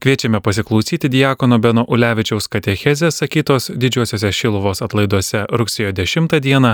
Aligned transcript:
Kviečiame 0.00 0.40
pasiklausyti 0.40 1.08
Diekono 1.12 1.58
Beno 1.60 1.82
Ulevičiaus 1.84 2.46
katechezės 2.48 3.18
sakytos 3.20 3.66
didžiosiuose 3.82 4.30
Šiluvos 4.32 4.80
atlaiduose 4.80 5.42
rugsėjo 5.52 5.90
10 5.92 6.38
dieną 6.40 6.70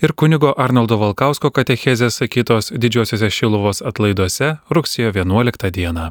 ir 0.00 0.14
kunigo 0.16 0.54
Arnoldo 0.56 0.96
Valkausko 0.96 1.50
katechezės 1.52 2.16
sakytos 2.22 2.72
didžiosiuose 2.72 3.28
Šiluvos 3.28 3.82
atlaiduose 3.84 4.48
rugsėjo 4.72 5.12
11 5.12 5.68
dieną. 5.68 6.06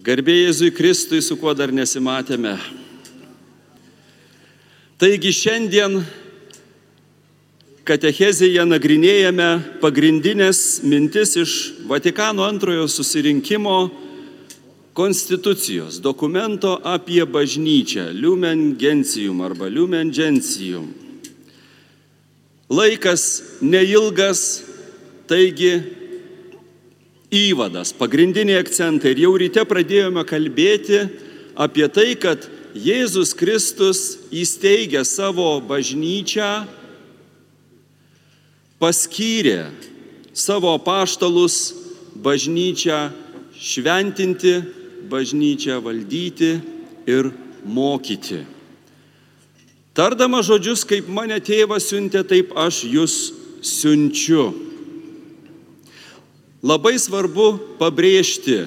Garbėjai 0.00 0.46
Jėzui 0.46 0.70
Kristui, 0.72 1.20
su 1.20 1.36
kuo 1.36 1.52
dar 1.52 1.68
nesimatėme. 1.76 2.54
Taigi 4.96 5.34
šiandien 5.42 5.98
katechezėje 7.84 8.64
nagrinėjame 8.64 9.50
pagrindinės 9.84 10.80
mintis 10.88 11.36
iš 11.36 11.58
Vatikano 11.84 12.48
antrojo 12.48 12.88
susirinkimo 12.88 14.03
konstitucijos 14.94 15.98
dokumento 15.98 16.78
apie 16.86 17.24
bažnyčią, 17.26 18.14
Lumen 18.14 18.78
Gentium 18.78 19.40
arba 19.42 19.66
Lumen 19.66 20.10
Gentium. 20.14 20.94
Laikas 22.70 23.42
neilgas, 23.60 24.62
taigi 25.26 25.82
įvadas, 27.34 27.90
pagrindiniai 27.98 28.62
akcentai. 28.62 29.12
Ir 29.12 29.26
jau 29.26 29.34
ryte 29.38 29.64
pradėjome 29.66 30.22
kalbėti 30.26 31.02
apie 31.58 31.88
tai, 31.90 32.14
kad 32.14 32.46
Jėzus 32.74 33.34
Kristus 33.38 34.00
įsteigė 34.34 35.04
savo 35.06 35.58
bažnyčią, 35.62 36.64
paskyrė 38.82 39.68
savo 40.34 40.74
paštalus 40.82 41.74
bažnyčią 42.18 43.12
šventinti, 43.54 44.56
bažnyčią 45.10 45.80
valdyti 45.84 46.56
ir 47.06 47.30
mokyti. 47.64 48.44
Tardama 49.94 50.42
žodžius, 50.42 50.82
kaip 50.88 51.06
mane 51.06 51.36
tėvas 51.38 51.86
siuntė, 51.86 52.24
taip 52.26 52.50
aš 52.58 52.82
jūs 52.90 53.14
siunčiu. 53.62 54.48
Labai 56.64 56.96
svarbu 56.98 57.76
pabrėžti, 57.78 58.64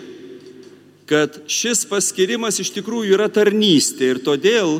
kad 1.10 1.42
šis 1.50 1.82
paskirimas 1.90 2.62
iš 2.62 2.72
tikrųjų 2.76 3.18
yra 3.18 3.28
tarnystė 3.34 4.14
ir 4.14 4.22
todėl 4.24 4.78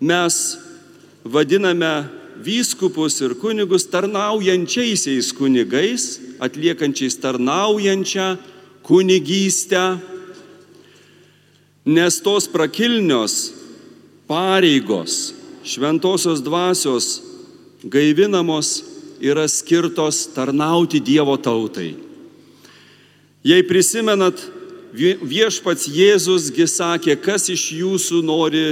mes 0.00 0.40
vadiname 1.22 2.08
vyskupus 2.40 3.20
ir 3.20 3.34
kunigus 3.36 3.84
tarnaujančiaisiais 3.92 5.34
kunigais, 5.36 6.16
atliekančiais 6.40 7.18
tarnaujančią 7.20 8.30
kunigystę 8.86 10.00
nes 11.84 12.20
tos 12.20 12.46
prakilnios 12.46 13.52
pareigos 14.28 15.34
šventosios 15.64 16.42
dvasios 16.42 17.22
gaivinamos 17.84 18.84
yra 19.20 19.48
skirtos 19.48 20.26
tarnauti 20.34 21.00
Dievo 21.00 21.36
tautai. 21.36 21.96
Jei 23.44 23.62
prisimenat, 23.64 24.36
viešpats 24.92 25.88
Jėzusgi 25.88 26.66
sakė, 26.68 27.16
kas 27.20 27.48
iš 27.52 27.70
jūsų 27.76 28.20
nori 28.24 28.64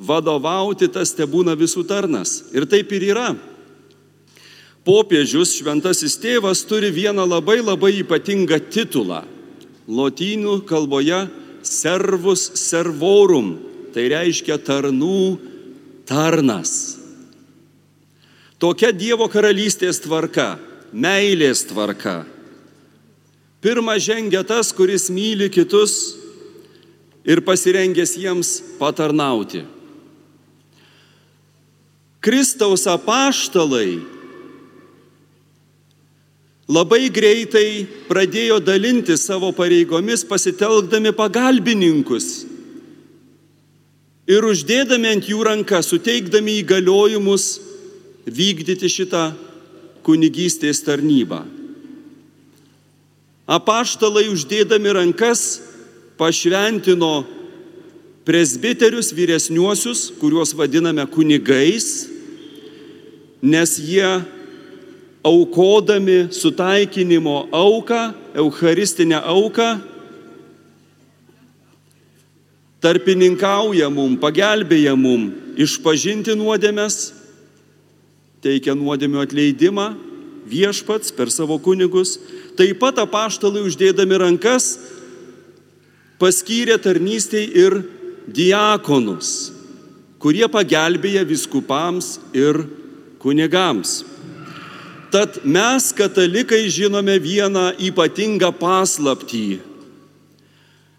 vadovauti, 0.00 0.88
tas 0.88 1.12
te 1.16 1.24
būna 1.28 1.54
visų 1.56 1.84
tarnas. 1.88 2.50
Ir 2.56 2.66
taip 2.68 2.92
ir 2.96 3.10
yra. 3.12 3.30
Popiežius 4.84 5.58
šventasis 5.58 6.16
tėvas 6.20 6.64
turi 6.68 6.88
vieną 6.92 7.26
labai 7.28 7.60
labai 7.60 7.92
ypatingą 8.00 8.60
titulą. 8.72 9.22
Lotynų 9.90 10.62
kalboje 10.68 11.26
servus 11.66 12.50
servorum, 12.58 13.54
tai 13.94 14.08
reiškia 14.12 14.58
tarnų 14.62 15.38
tarnas. 16.08 17.00
Tokia 18.60 18.90
Dievo 18.92 19.28
karalystės 19.32 20.02
tvarka, 20.04 20.58
meilės 20.92 21.64
tvarka. 21.70 22.22
Pirma 23.60 23.96
žengia 24.00 24.42
tas, 24.44 24.72
kuris 24.72 25.08
myli 25.12 25.50
kitus 25.52 26.16
ir 27.24 27.42
pasirengęs 27.44 28.16
jiems 28.16 28.50
patarnauti. 28.80 29.64
Kristaus 32.20 32.84
apaštalai 32.88 34.19
labai 36.70 37.08
greitai 37.10 37.86
pradėjo 38.06 38.60
dalinti 38.62 39.16
savo 39.18 39.50
pareigomis, 39.56 40.22
pasitelkdami 40.26 41.10
pagalbininkus 41.16 42.30
ir 44.30 44.46
uždėdami 44.46 45.10
ant 45.16 45.26
jų 45.26 45.42
ranką, 45.46 45.80
suteikdami 45.82 46.60
įgaliojimus 46.60 47.46
vykdyti 48.30 48.90
šitą 48.92 49.30
kunigystės 50.06 50.84
tarnybą. 50.86 51.42
Apaštalai 53.50 54.28
uždėdami 54.30 54.94
rankas 54.94 55.58
pašventino 56.20 57.24
presbiterius 58.28 59.10
vyresniuosius, 59.16 60.10
kuriuos 60.20 60.54
vadiname 60.54 61.02
kunigais, 61.10 62.06
nes 63.42 63.72
jie 63.82 64.06
aukodami 65.24 66.28
sutaikinimo 66.32 67.48
auką, 67.52 68.12
eucharistinę 68.34 69.20
auką, 69.22 69.78
tarpininkauja 72.80 73.90
mum, 73.92 74.16
pagelbėja 74.16 74.96
mum 74.96 75.28
išpažinti 75.60 76.32
nuodėmės, 76.38 77.12
teikia 78.40 78.72
nuodėmio 78.72 79.20
atleidimą 79.20 79.90
viešpats 80.48 81.12
per 81.12 81.28
savo 81.28 81.58
kunigus, 81.60 82.16
taip 82.56 82.80
pat 82.80 82.98
apaštalai 83.04 83.62
uždėdami 83.68 84.16
rankas 84.24 84.72
paskyrė 86.20 86.78
tarnystėj 86.80 87.46
ir 87.60 87.76
diakonus, 88.30 89.52
kurie 90.20 90.46
pagelbėja 90.52 91.26
viskupams 91.28 92.16
ir 92.36 92.64
kunigams. 93.20 94.00
Tad 95.10 95.40
mes, 95.42 95.90
katalikai, 95.90 96.68
žinome 96.70 97.16
vieną 97.18 97.72
ypatingą 97.82 98.52
paslaptį, 98.54 99.58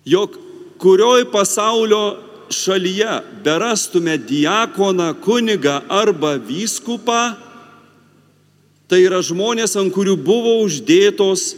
jog 0.03 0.35
kurioj 0.81 1.29
pasaulio 1.31 2.17
šalyje 2.51 3.21
berastume 3.45 4.17
diakoną, 4.17 5.13
kunigą 5.23 5.77
arba 5.87 6.35
vyskupą, 6.35 7.21
tai 8.91 8.99
yra 9.07 9.21
žmonės, 9.23 9.77
ant 9.79 9.93
kurių 9.95 10.17
buvo 10.19 10.57
uždėtos 10.65 11.53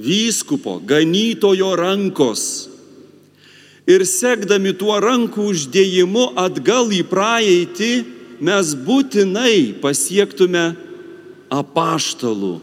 vyskupo, 0.00 0.78
ganytojo 0.80 1.74
rankos. 1.76 2.70
Ir 3.84 4.02
sekdami 4.08 4.72
tuo 4.74 4.96
rankų 4.96 5.50
uždėjimu 5.52 6.32
atgal 6.40 6.88
į 6.88 7.04
praeitį, 7.06 7.92
mes 8.40 8.72
būtinai 8.88 9.76
pasiektume 9.84 10.72
apaštalų 11.52 12.56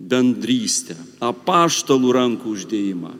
bendrystę, 0.00 0.96
apaštalų 1.20 2.12
rankų 2.16 2.54
uždėjimą. 2.56 3.12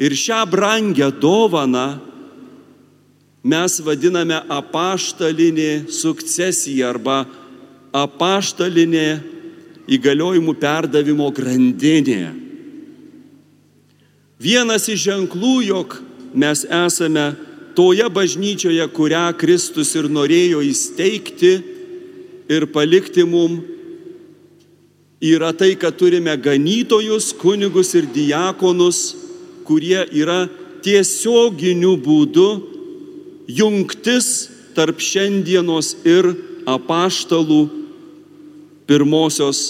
Ir 0.00 0.16
šią 0.16 0.40
brangę 0.50 1.10
dovaną 1.20 2.00
mes 3.44 3.78
vadiname 3.84 4.40
apaštalinė 4.50 5.86
sukcesija 5.92 6.90
arba 6.90 7.22
apaštalinė 7.94 9.08
įgaliojimų 9.90 10.54
perdavimo 10.60 11.28
grandinė. 11.34 12.34
Vienas 14.40 14.86
iš 14.88 15.04
ženklų, 15.10 15.54
jog 15.68 15.98
mes 16.32 16.64
esame 16.64 17.32
toje 17.76 18.06
bažnyčioje, 18.08 18.86
kurią 18.94 19.26
Kristus 19.36 19.92
ir 19.98 20.08
norėjo 20.08 20.62
įsteigti, 20.64 21.58
ir 22.50 22.66
palikti 22.74 23.22
mum 23.24 23.60
yra 25.22 25.52
tai, 25.52 25.76
kad 25.78 25.94
turime 25.96 26.34
ganytojus, 26.36 27.30
kunigus 27.38 27.94
ir 27.94 28.08
diakonus, 28.10 29.14
kurie 29.68 30.02
yra 30.10 30.48
tiesioginiu 30.82 31.94
būdu 32.00 32.48
jungtis 33.50 34.48
tarp 34.74 34.98
šiandienos 35.02 35.94
ir 36.08 36.32
apaštalų 36.68 37.60
pirmosios 38.90 39.60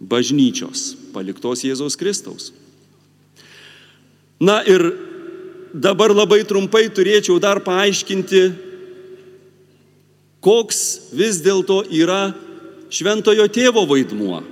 bažnyčios, 0.00 0.94
paliktos 1.12 1.64
Jėzaus 1.66 1.98
Kristaus. 2.00 2.52
Na 4.40 4.62
ir 4.66 4.82
dabar 5.74 6.14
labai 6.14 6.42
trumpai 6.46 6.86
turėčiau 6.92 7.40
dar 7.42 7.60
paaiškinti 7.64 8.42
koks 10.44 11.10
vis 11.16 11.40
dėlto 11.44 11.82
yra 11.88 12.34
šventojo 12.92 13.46
tėvo 13.48 13.86
vaidmuo. 13.88 14.42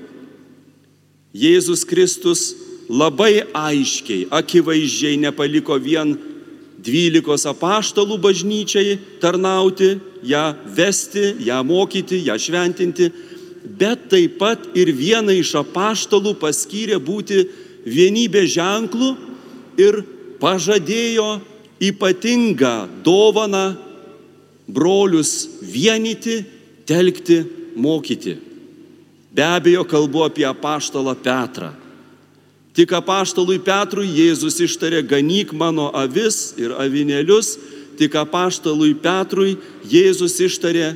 Jėzus 1.33 1.85
Kristus 1.89 2.53
labai 2.93 3.44
aiškiai, 3.56 4.27
akivaizdžiai 4.33 5.21
nepaliko 5.21 5.79
vien 5.81 6.15
dvylikos 6.83 7.47
apaštalų 7.49 8.19
bažnyčiai 8.21 8.97
tarnauti, 9.23 9.94
ją 10.27 10.47
vesti, 10.77 11.37
ją 11.47 11.61
mokyti, 11.67 12.21
ją 12.27 12.37
šventinti, 12.38 13.09
bet 13.79 14.09
taip 14.11 14.38
pat 14.41 14.67
ir 14.79 14.91
vieną 14.97 15.35
iš 15.38 15.55
apaštalų 15.62 16.35
paskyrė 16.43 16.99
būti 17.03 17.45
vienybė 17.87 18.45
ženklų 18.50 19.15
ir 19.81 20.03
pažadėjo 20.43 21.38
ypatingą 21.83 22.75
dovaną 23.06 23.67
brolius 24.69 25.49
vienyti, 25.62 26.43
telkti, 26.87 27.43
mokyti. 27.76 28.37
Be 29.32 29.44
abejo, 29.44 29.85
kalbu 29.88 30.26
apie 30.26 30.44
apaštalą 30.44 31.14
Petrą. 31.25 31.73
Tik 32.73 32.93
apaštalui 32.97 33.59
Petrui 33.61 34.09
Jėzus 34.09 34.56
ištarė, 34.64 35.03
ganyk 35.05 35.53
mano 35.53 35.91
avis 35.93 36.55
ir 36.61 36.73
avinėlius, 36.73 37.56
tik 38.00 38.17
apaštalui 38.17 38.94
Petrui 39.00 39.59
Jėzus 39.88 40.38
ištarė, 40.41 40.93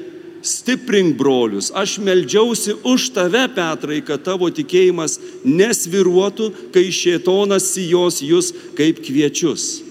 stiprink 0.47 1.17
brolius, 1.19 1.73
aš 1.75 1.99
meldžiausi 1.99 2.77
už 2.87 3.11
tave, 3.17 3.45
Petrai, 3.53 3.99
kad 4.05 4.23
tavo 4.25 4.49
tikėjimas 4.53 5.19
nesviruotų, 5.45 6.51
kai 6.75 6.87
šėtonas 6.95 7.73
sijos 7.75 8.23
jūs 8.23 8.53
kaip 8.79 9.03
kviečius. 9.05 9.83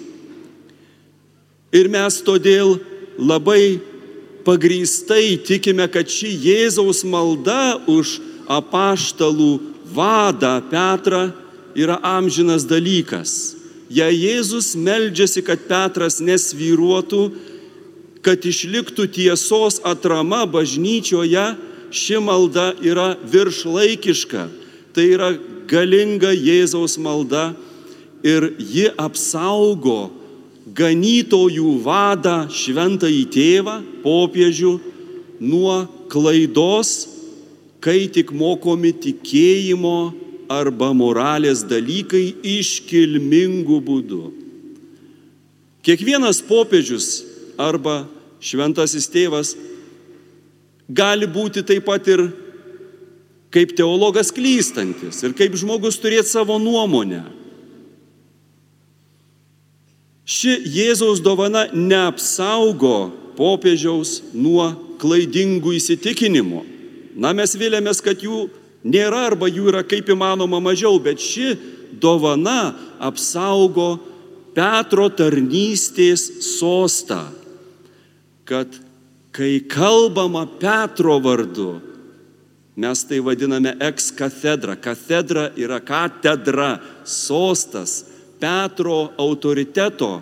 Ir 1.76 1.90
mes 1.92 2.22
todėl 2.24 2.78
labai 3.18 3.80
pagrįstai 4.46 5.38
tikime, 5.46 5.88
kad 5.92 6.10
ši 6.10 6.30
Jėzaus 6.46 7.04
malda 7.08 7.80
už 7.90 8.20
apaštalų 8.52 9.52
vadą 9.96 10.60
Petrą 10.70 11.30
yra 11.76 11.98
amžinas 12.04 12.66
dalykas. 12.68 13.56
Jei 13.90 14.18
Jėzus 14.18 14.74
meldžiasi, 14.78 15.44
kad 15.46 15.68
Petras 15.70 16.18
nesvyruotų, 16.24 17.30
kad 18.26 18.42
išliktų 18.42 19.06
tiesos 19.14 19.78
atrama 19.86 20.46
bažnyčioje, 20.50 21.46
ši 21.94 22.18
malda 22.22 22.72
yra 22.82 23.14
viršlaikiška. 23.30 24.48
Tai 24.96 25.06
yra 25.06 25.30
galinga 25.70 26.34
Jėzaus 26.34 26.98
malda 27.02 27.52
ir 28.26 28.50
ji 28.58 28.90
apsaugo 28.98 30.10
ganytojų 30.76 31.72
vadą 31.86 32.46
šventąjį 32.52 33.24
tėvą, 33.32 33.76
popiežių, 34.04 34.74
nuo 35.40 35.86
klaidos, 36.12 37.08
kai 37.84 38.08
tik 38.12 38.34
mokomi 38.36 38.92
tikėjimo 38.94 39.98
arba 40.52 40.92
moralės 40.94 41.64
dalykai 41.66 42.26
iškilmingų 42.44 43.78
būdų. 43.86 44.24
Kiekvienas 45.86 46.42
popiežius 46.46 47.24
arba 47.62 48.04
šventasis 48.42 49.08
tėvas 49.14 49.54
gali 50.90 51.30
būti 51.30 51.64
taip 51.66 51.86
pat 51.86 52.08
ir 52.10 52.28
kaip 53.54 53.72
teologas 53.78 54.34
klystantis 54.34 55.22
ir 55.24 55.36
kaip 55.38 55.56
žmogus 55.58 56.00
turėti 56.02 56.34
savo 56.34 56.58
nuomonę. 56.60 57.24
Ši 60.26 60.58
Jėzaus 60.66 61.22
dovana 61.22 61.68
neapsaugo 61.70 63.12
popiežiaus 63.38 64.24
nuo 64.34 64.72
klaidingų 64.98 65.76
įsitikinimų. 65.78 66.64
Na, 67.16 67.32
mes 67.38 67.54
vilėmės, 67.56 68.02
kad 68.04 68.24
jų 68.26 68.48
nėra 68.84 69.28
arba 69.30 69.48
jų 69.52 69.70
yra 69.70 69.84
kaip 69.86 70.10
įmanoma 70.10 70.60
mažiau, 70.64 70.98
bet 71.00 71.22
ši 71.22 71.54
dovana 72.02 72.74
apsaugo 73.00 73.96
Petro 74.56 75.10
tarnystės 75.12 76.26
sostą, 76.56 77.26
kad 78.48 78.72
kai 79.36 79.60
kalbama 79.68 80.46
Petro 80.48 81.18
vardu, 81.20 81.82
mes 82.80 83.02
tai 83.08 83.20
vadiname 83.24 83.76
ex 83.84 84.14
katedra. 84.16 84.78
Katedra 84.80 85.50
yra 85.60 85.82
katedra, 85.84 86.78
sostas, 87.04 88.15
Petro 88.46 89.10
autoriteto 89.18 90.22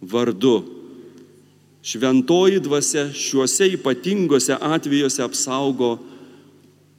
vardu. 0.00 0.64
Šventoji 1.82 2.60
dvasia 2.60 3.08
šiuose 3.14 3.66
ypatingose 3.74 4.54
atvejuose 4.54 5.24
apsaugo 5.26 5.96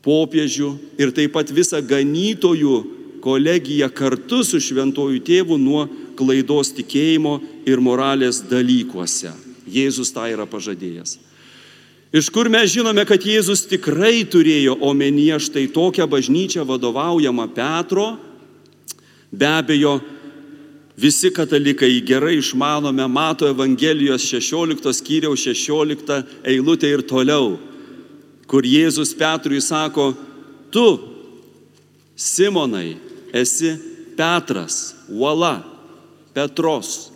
popiežių 0.04 0.74
ir 1.00 1.14
taip 1.16 1.32
pat 1.36 1.52
visą 1.56 1.80
ganytojų 1.80 2.76
kolegiją 3.24 3.88
kartu 3.96 4.42
su 4.44 4.60
šventojų 4.64 5.24
tėvu 5.24 5.60
nuo 5.64 5.86
klaidos 6.20 6.74
tikėjimo 6.76 7.38
ir 7.64 7.80
moralės 7.80 8.44
dalykuose. 8.52 9.32
Jėzus 9.64 10.12
tą 10.12 10.28
yra 10.32 10.44
pažadėjęs. 10.44 11.18
Iš 12.12 12.32
kur 12.36 12.52
mes 12.52 12.72
žinome, 12.76 13.08
kad 13.08 13.24
Jėzus 13.24 13.64
tikrai 13.72 14.26
turėjo 14.28 14.76
omenyje 14.92 15.40
štai 15.48 15.68
tokią 15.72 16.08
bažnyčią 16.08 16.68
vadovaujamą 16.68 17.48
Petro, 17.56 18.16
Be 19.32 19.46
abejo, 19.46 20.00
visi 20.98 21.32
katalikai 21.34 22.02
gerai 22.02 22.38
išmanome, 22.42 23.08
mato 23.08 23.48
Evangelijos 23.48 24.26
16 24.26 24.94
skyriaus 24.94 25.46
16 25.46 26.24
eilutę 26.44 26.90
ir 26.90 27.06
toliau, 27.06 27.58
kur 28.48 28.66
Jėzus 28.66 29.14
Petrui 29.18 29.62
sako, 29.62 30.14
tu, 30.74 30.88
Simonai, 32.18 32.98
esi 33.34 33.76
Petras, 34.18 34.96
uola, 35.10 35.62
Petros, 36.34 37.12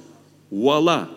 uola. 0.51 1.07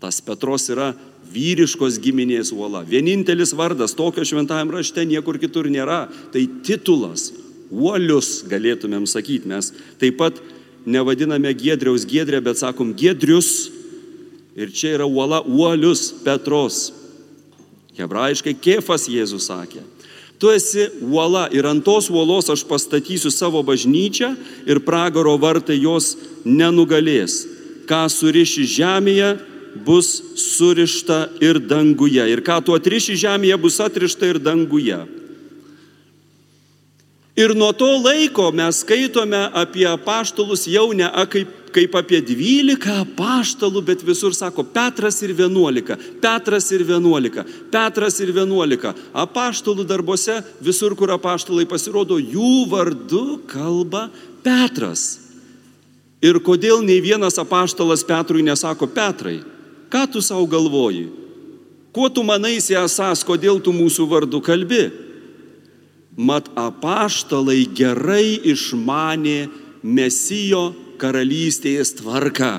Tas 0.00 0.20
Petros 0.20 0.68
yra 0.72 0.90
vyriškos 1.32 1.96
giminės 2.02 2.50
uola. 2.52 2.82
Vienintelis 2.84 3.54
vardas 3.56 3.94
tokio 3.96 4.24
šventajame 4.26 4.74
rašte 4.76 5.06
niekur 5.08 5.38
kitur 5.40 5.70
nėra. 5.72 6.02
Tai 6.32 6.42
titulas, 6.66 7.30
uolius 7.70 8.42
galėtumėm 8.50 9.06
sakyti. 9.08 9.48
Mes 9.48 9.72
taip 10.00 10.18
pat 10.20 10.40
nevadiname 10.86 11.52
Giedriaus 11.56 12.06
Giedrė, 12.08 12.40
bet 12.44 12.60
sakom 12.60 12.94
Giedrius. 12.96 13.70
Ir 14.58 14.72
čia 14.74 14.96
yra 14.98 15.06
uola 15.06 15.40
uolius 15.46 16.10
Petros. 16.24 16.90
Hebrajiškai 17.98 18.56
kefas 18.58 19.06
Jėzus 19.10 19.46
sakė. 19.50 19.82
Tu 20.40 20.48
esi 20.56 20.86
uola 21.04 21.46
ir 21.52 21.66
ant 21.68 21.84
tos 21.84 22.08
uolos 22.08 22.48
aš 22.48 22.64
pastatysiu 22.64 23.28
savo 23.28 23.60
bažnyčią 23.62 24.32
ir 24.64 24.80
pragaro 24.80 25.36
vartai 25.36 25.76
jos 25.82 26.14
nenugalės. 26.48 27.44
Ką 27.84 28.06
suriši 28.08 28.64
žemėje, 28.64 29.34
bus 29.84 30.08
surišta 30.40 31.28
ir 31.44 31.60
danguje. 31.60 32.24
Ir 32.32 32.40
ką 32.46 32.60
tu 32.64 32.74
atriši 32.74 33.18
žemėje, 33.20 33.58
bus 33.60 33.78
atrišta 33.84 34.32
ir 34.32 34.40
danguje. 34.42 34.98
Ir 37.40 37.54
nuo 37.56 37.70
to 37.72 37.88
laiko 38.04 38.50
mes 38.52 38.82
skaitome 38.82 39.38
apie 39.56 39.86
apaštalus 39.88 40.66
jau 40.68 40.90
ne 40.92 41.06
kaip, 41.32 41.48
kaip 41.72 41.94
apie 41.96 42.18
dvylika 42.26 42.98
apaštalų, 43.04 43.80
bet 43.86 44.02
visur 44.04 44.34
sako 44.36 44.66
Petras 44.74 45.22
ir 45.24 45.32
vienuolika, 45.38 45.96
Petras 46.20 46.68
ir 46.74 46.84
vienuolika, 46.84 47.46
Petras 47.72 48.20
ir 48.20 48.34
vienuolika. 48.36 48.92
Apaštalų 49.16 49.86
darbuose, 49.88 50.40
visur, 50.60 50.96
kur 50.98 51.14
apaštalai 51.16 51.64
pasirodo, 51.70 52.18
jų 52.20 52.66
vardu 52.68 53.24
kalba 53.48 54.08
Petras. 54.44 55.06
Ir 56.20 56.42
kodėl 56.44 56.84
nei 56.84 57.00
vienas 57.00 57.40
apaštalas 57.40 58.04
Petrui 58.04 58.44
nesako 58.44 58.90
Petrai, 58.90 59.38
ką 59.88 60.04
tu 60.12 60.20
savo 60.20 60.44
galvoji? 60.44 61.08
Kuo 61.90 62.10
tu 62.12 62.22
manaisi 62.22 62.76
esas, 62.76 63.24
kodėl 63.24 63.62
tu 63.64 63.72
mūsų 63.72 64.04
vardu 64.10 64.42
kalbi? 64.44 64.90
Mat 66.20 66.50
apaštalai 66.58 67.64
gerai 67.76 68.36
išmanė 68.52 69.48
Mesijo 69.80 70.70
karalystės 71.00 71.94
tvarką. 71.96 72.58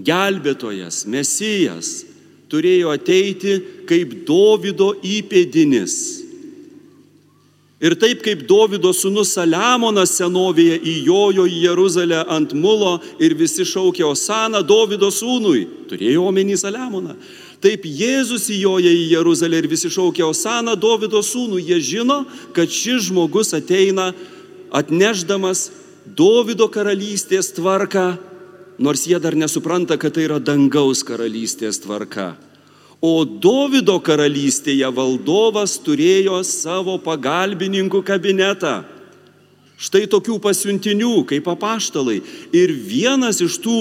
Gelbėtojas, 0.00 1.04
Mesijas 1.08 2.04
turėjo 2.52 2.92
ateiti 2.94 3.58
kaip 3.88 4.22
Dovido 4.28 4.94
įpėdinis. 5.04 5.96
Ir 7.76 7.92
taip 8.00 8.22
kaip 8.24 8.46
Dovido 8.48 8.88
sūnus 8.96 9.34
Saliamonas 9.36 10.14
senovėje 10.16 10.78
įjojo 10.80 11.44
į 11.44 11.58
Jeruzalę 11.66 12.22
ant 12.32 12.54
mulo 12.56 12.94
ir 13.20 13.34
visi 13.36 13.66
šaukė 13.68 14.06
Osana 14.08 14.62
Dovido 14.64 15.10
sūnui, 15.12 15.66
turėjo 15.90 16.24
omeny 16.30 16.56
Saliamoną. 16.56 17.18
Taip 17.66 17.82
Jėzus 17.82 18.44
įjoja 18.54 18.92
į 18.94 19.06
Jeruzalę 19.10 19.58
ir 19.58 19.66
visi 19.66 19.88
šaukia 19.90 20.28
Osana 20.28 20.76
Davido 20.78 21.18
sūnų. 21.18 21.58
Jie 21.58 21.80
žino, 21.82 22.20
kad 22.54 22.70
šis 22.70 23.08
žmogus 23.08 23.50
ateina 23.58 24.12
atnešdamas 24.70 25.72
Davido 26.06 26.68
karalystės 26.70 27.48
tvarką, 27.56 28.20
nors 28.78 29.02
jie 29.10 29.18
dar 29.18 29.34
nesupranta, 29.34 29.96
kad 29.98 30.14
tai 30.14 30.28
yra 30.28 30.36
dangaus 30.38 31.02
karalystės 31.02 31.80
tvarka. 31.82 32.36
O 33.02 33.24
Davido 33.26 33.96
karalystėje 33.98 34.86
valdovas 34.94 35.74
turėjo 35.82 36.38
savo 36.46 37.00
pagalbininkų 37.02 38.04
kabinetą. 38.06 38.76
Štai 39.74 40.04
tokių 40.06 40.38
pasiuntinių 40.38 41.16
kaip 41.26 41.50
apaštalai. 41.50 42.20
Ir 42.54 42.70
vienas 42.86 43.42
iš 43.42 43.58
tų 43.58 43.80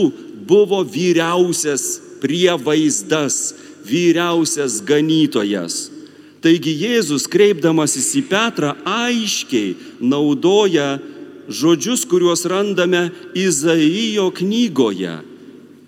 buvo 0.50 0.82
vyriausias 0.82 2.02
prievaizdas, 2.26 3.54
vyriausias 3.86 4.82
ganytojas. 4.86 5.90
Taigi 6.46 6.76
Jėzus, 6.78 7.26
kreipdamasis 7.32 8.12
į 8.20 8.26
Petrą, 8.30 8.76
aiškiai 8.86 9.74
naudoja 9.98 11.00
žodžius, 11.50 12.04
kuriuos 12.06 12.46
randame 12.50 13.10
Izaijo 13.34 14.30
knygoje. 14.36 15.16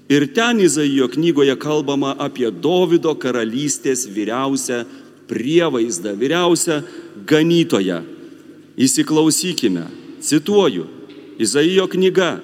Ir 0.09 0.25
ten 0.33 0.61
Izaijo 0.63 1.09
knygoje 1.13 1.53
kalbama 1.59 2.15
apie 2.17 2.49
Davido 2.49 3.13
karalystės 3.19 4.07
vyriausią 4.09 4.85
prievaizdą, 5.27 6.15
vyriausią 6.17 6.81
ganytoją. 7.27 8.01
Įsiklausykime, 8.77 9.85
cituoju, 10.21 10.85
Izaijo 11.37 11.85
knyga. 11.91 12.37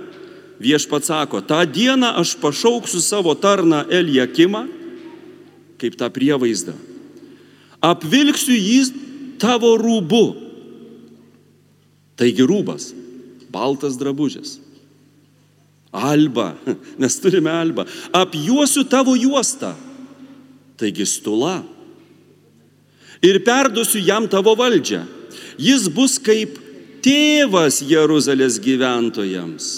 Viešpats 0.62 1.10
sako, 1.10 1.42
tą 1.42 1.64
dieną 1.66 2.14
aš 2.22 2.36
pašauksiu 2.40 3.02
savo 3.02 3.34
tarną 3.36 3.84
Eliakimą, 3.90 4.68
kaip 5.84 5.98
tą 6.00 6.10
prievaizdą. 6.14 6.76
Apvilksiu 7.84 8.56
jį 8.56 8.80
tavo 9.42 9.76
rūbu. 9.80 10.24
Taigi 12.20 12.46
rūbas, 12.48 12.92
baltas 13.52 13.98
drabužis. 14.00 14.58
Alba, 15.94 16.54
nes 17.02 17.20
turime 17.22 17.52
alba. 17.52 17.86
Apjuosiu 18.16 18.86
tavo 18.90 19.18
juostą. 19.20 19.74
Taigi 20.80 21.06
stula. 21.06 21.60
Ir 23.24 23.44
perduosiu 23.46 24.02
jam 24.04 24.26
tavo 24.28 24.56
valdžią 24.58 25.04
Jis 25.60 25.88
bus 25.92 26.18
kaip 26.22 26.58
tėvas 27.04 27.82
Jeruzalės 27.86 28.60
gyventojams 28.64 29.70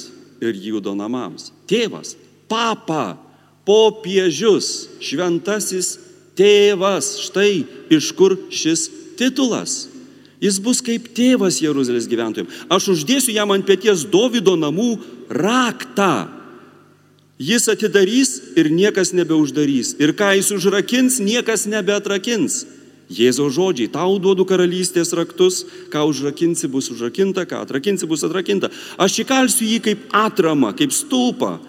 ir 0.44 0.56
Judo 0.56 0.94
namams. 0.96 1.52
Tėvas, 1.68 2.16
papa, 2.52 3.18
popiežius, 3.66 4.88
šventasis 5.04 5.96
tėvas. 6.38 7.16
Štai 7.26 7.66
iš 7.94 8.12
kur 8.18 8.38
šis 8.54 8.88
titulas. 9.20 9.86
Jis 10.44 10.60
bus 10.62 10.82
kaip 10.84 11.10
tėvas 11.16 11.62
Jeruzalės 11.64 12.10
gyventojams. 12.12 12.66
Aš 12.70 12.92
uždėsiu 12.94 13.34
jam 13.34 13.54
ant 13.56 13.66
pėties 13.66 14.06
Davido 14.12 14.56
namų 14.60 14.98
raktą. 15.32 16.28
Jis 17.42 17.68
atidarys 17.72 18.38
ir 18.56 18.70
niekas 18.72 19.12
nebeuždarys. 19.16 19.96
Ir 20.00 20.14
ką 20.16 20.36
jis 20.38 20.54
užrakins, 20.56 21.20
niekas 21.20 21.66
nebeatrakins. 21.68 22.64
Jėzaus 23.12 23.54
žodžiai, 23.54 23.92
tau 23.94 24.16
duodu 24.18 24.48
karalystės 24.50 25.12
raktus, 25.14 25.62
ką 25.94 26.08
užrakinsi 26.10 26.70
bus 26.72 26.90
užrakinta, 26.90 27.44
ką 27.46 27.62
atrakinsi 27.62 28.08
bus 28.10 28.24
atrakinta. 28.26 28.72
Aš 28.98 29.20
įkalsiu 29.22 29.68
jį 29.68 29.82
kaip 29.86 30.08
atramą, 30.16 30.72
kaip 30.78 30.96
stulpą. 30.96 31.60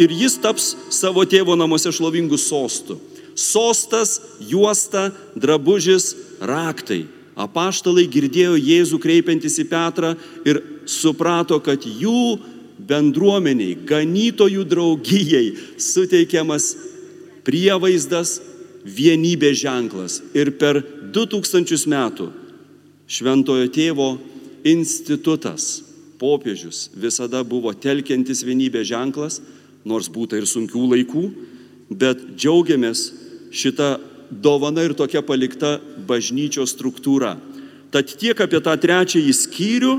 Ir 0.00 0.12
jis 0.14 0.38
taps 0.40 0.72
savo 0.94 1.24
tėvo 1.28 1.56
namuose 1.58 1.92
šlovingų 1.92 2.38
sostų. 2.40 2.96
Sostas, 3.38 4.18
juosta, 4.40 5.10
drabužis, 5.38 6.14
raktai. 6.40 7.04
Apaštalai 7.38 8.08
girdėjo 8.10 8.56
Jėzų 8.58 8.98
kreipiantis 8.98 9.60
į 9.62 9.68
Petrą 9.70 10.14
ir 10.48 10.58
suprato, 10.90 11.60
kad 11.62 11.84
jų 11.86 12.38
bendruomeniai, 12.88 13.76
ganytojų 13.86 14.64
draugijai 14.66 15.52
suteikiamas 15.78 16.72
prievaizdas 17.46 18.38
vienybės 18.82 19.60
ženklas. 19.60 20.18
Ir 20.34 20.54
per 20.58 20.80
2000 21.14 21.86
metų 21.92 22.32
Šventojo 23.08 23.70
tėvo 23.72 24.08
institutas, 24.68 25.78
popiežius 26.20 26.88
visada 26.92 27.40
buvo 27.46 27.72
telkiantis 27.72 28.42
vienybės 28.44 28.90
ženklas, 28.90 29.38
nors 29.84 30.08
būta 30.10 30.38
ir 30.38 30.46
sunkių 30.48 30.84
laikų, 30.94 31.24
bet 31.90 32.22
džiaugiamės 32.36 33.08
šitą 33.54 33.96
dovana 34.30 34.84
ir 34.84 34.94
tokia 34.96 35.22
palikta 35.24 35.78
bažnyčios 36.08 36.74
struktūra. 36.74 37.36
Tad 37.92 38.10
tiek 38.20 38.36
apie 38.40 38.60
tą 38.60 38.74
trečiąjį 38.76 39.34
skyrių 39.34 39.94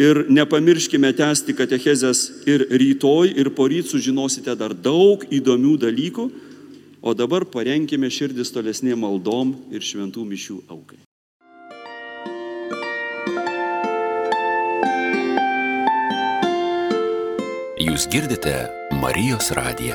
ir 0.00 0.22
nepamirškime 0.32 1.12
tęsti 1.16 1.56
katechezės 1.56 2.22
ir 2.48 2.64
rytoj, 2.72 3.32
ir 3.36 3.52
poryt 3.56 3.90
sužinosite 3.90 4.56
dar 4.56 4.72
daug 4.72 5.24
įdomių 5.28 5.76
dalykų. 5.84 6.30
O 7.06 7.12
dabar 7.14 7.44
parenkime 7.46 8.08
širdis 8.10 8.50
tolesnė 8.50 8.96
maldom 8.98 9.54
ir 9.70 9.84
šventų 9.84 10.24
mišių 10.26 10.62
aukai. 10.72 11.05
Jūs 17.96 18.10
girdite 18.12 18.52
Marijos 19.00 19.46
radiją. 19.56 19.94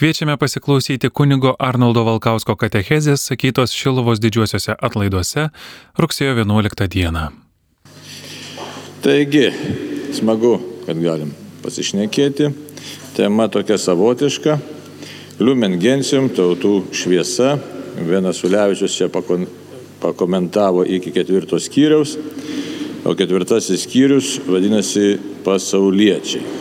Kviečiame 0.00 0.38
pasiklausyti 0.40 1.10
kunigo 1.12 1.52
Arnoldo 1.60 2.06
Valkausko 2.06 2.56
katechezės 2.56 3.26
sakytos 3.28 3.76
Šilovos 3.76 4.22
didžiuosiuose 4.24 4.78
atlaiduose 4.80 5.50
rugsėjo 6.00 6.38
11 6.40 6.88
dieną. 6.94 7.28
Taigi, 9.04 9.50
smagu, 10.16 10.54
kad 10.86 11.04
galim 11.04 11.36
pasišnekėti. 11.60 12.48
Tema 13.18 13.50
tokia 13.52 13.76
savotiška. 13.76 14.56
Lumen 15.44 15.76
gentium, 15.76 16.32
tautų 16.32 16.78
šviesa. 16.96 17.58
Vienas 18.00 18.40
Ulevičius 18.40 18.96
čia 18.96 19.12
pakomentavo 20.02 20.84
iki 20.84 21.12
ketvirto 21.14 21.60
skyriaus, 21.62 22.16
o 23.06 23.14
ketvirtasis 23.18 23.86
skyrius 23.86 24.34
vadinasi 24.46 25.16
pasauliečiai. 25.46 26.60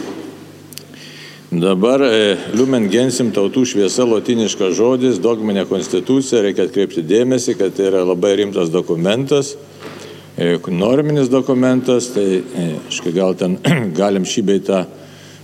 Dabar 1.51 1.99
e, 2.05 2.37
Lumen 2.55 2.85
Gensim 2.87 3.33
tautų 3.35 3.65
šviesa 3.67 4.05
lotiniškas 4.07 4.77
žodis, 4.77 5.19
dogminė 5.19 5.65
konstitucija, 5.67 6.45
reikia 6.45 6.69
atkreipti 6.69 7.03
dėmesį, 7.03 7.57
kad 7.59 7.75
tai 7.75 7.89
yra 7.89 8.05
labai 8.07 8.37
rimtas 8.39 8.71
dokumentas, 8.71 9.57
E, 10.37 10.57
norminis 10.67 11.27
dokumentas, 11.29 12.07
tai 12.15 12.39
aišku, 12.87 13.11
gal 13.11 13.35
ten 13.35 13.57
galim 13.99 14.23
šį 14.23 14.43
beitą 14.47 14.85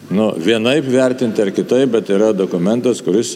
nu, 0.09 0.31
vienaip 0.39 0.87
vertinti 0.87 1.43
ar 1.43 1.51
kitaip, 1.51 1.91
bet 1.91 2.09
yra 2.09 2.31
dokumentas, 2.33 3.03
kuris 3.03 3.35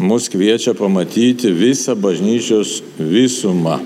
mus 0.00 0.28
kviečia 0.28 0.74
pamatyti 0.74 1.52
visą 1.52 1.94
bažnyčios 1.94 2.80
visumą. 2.98 3.78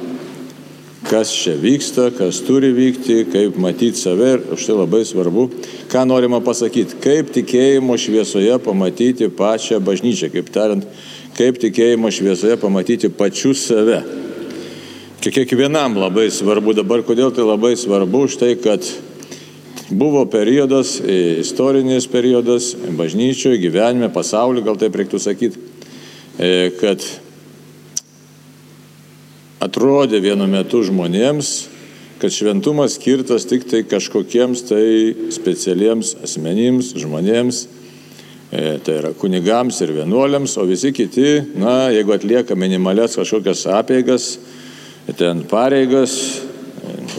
Kas 1.05 1.29
čia 1.37 1.53
vyksta, 1.61 2.09
kas 2.17 2.41
turi 2.47 2.71
vykti, 2.73 3.27
kaip 3.29 3.59
matyti 3.61 4.01
save 4.01 4.31
ir 4.39 4.45
už 4.55 4.63
tai 4.65 4.77
labai 4.79 5.03
svarbu, 5.05 5.51
ką 5.93 6.05
norima 6.09 6.41
pasakyti, 6.41 6.97
kaip 7.05 7.29
tikėjimo 7.35 7.99
šviesoje 8.01 8.57
pamatyti 8.65 9.29
pačią 9.29 9.83
bažnyčią, 9.85 10.31
kaip 10.33 10.49
tariant, 10.55 10.87
kaip 11.37 11.61
tikėjimo 11.61 12.09
šviesoje 12.09 12.57
pamatyti 12.63 13.13
pačius 13.13 13.67
save. 13.69 14.01
Kiekvienam 15.25 15.99
labai 16.01 16.31
svarbu 16.33 16.73
dabar, 16.77 17.05
kodėl 17.05 17.33
tai 17.37 17.45
labai 17.45 17.75
svarbu, 17.81 18.25
už 18.25 18.41
tai, 18.41 18.55
kad 18.61 18.85
buvo 19.93 20.25
periodas, 20.31 20.97
istorinis 21.05 22.09
periodas 22.09 22.73
bažnyčioje, 22.97 23.61
gyvenime, 23.61 24.09
pasaulyje, 24.13 24.65
gal 24.65 24.81
taip 24.81 24.97
reiktų 24.97 25.21
sakyti, 25.21 25.61
kad 26.81 27.05
atrodė 29.65 30.21
vienu 30.23 30.47
metu 30.51 30.83
žmonėms, 30.85 31.53
kad 32.21 32.33
šventumas 32.33 32.99
skirtas 32.99 33.47
tik 33.49 33.67
tai 33.69 33.83
kažkokiems 33.89 34.65
tai 34.69 34.85
specialiems 35.35 36.15
asmenims, 36.25 36.93
žmonėms, 37.01 37.65
e, 38.51 38.79
tai 38.85 38.99
yra 39.01 39.13
kunigams 39.19 39.81
ir 39.85 39.95
vienuoliams, 39.99 40.57
o 40.61 40.67
visi 40.69 40.93
kiti, 40.95 41.43
na, 41.61 41.91
jeigu 41.95 42.15
atlieka 42.17 42.57
minimalias 42.57 43.19
kažkokias 43.19 43.67
apėgas, 43.81 44.35
ten 45.19 45.45
pareigas, 45.51 46.17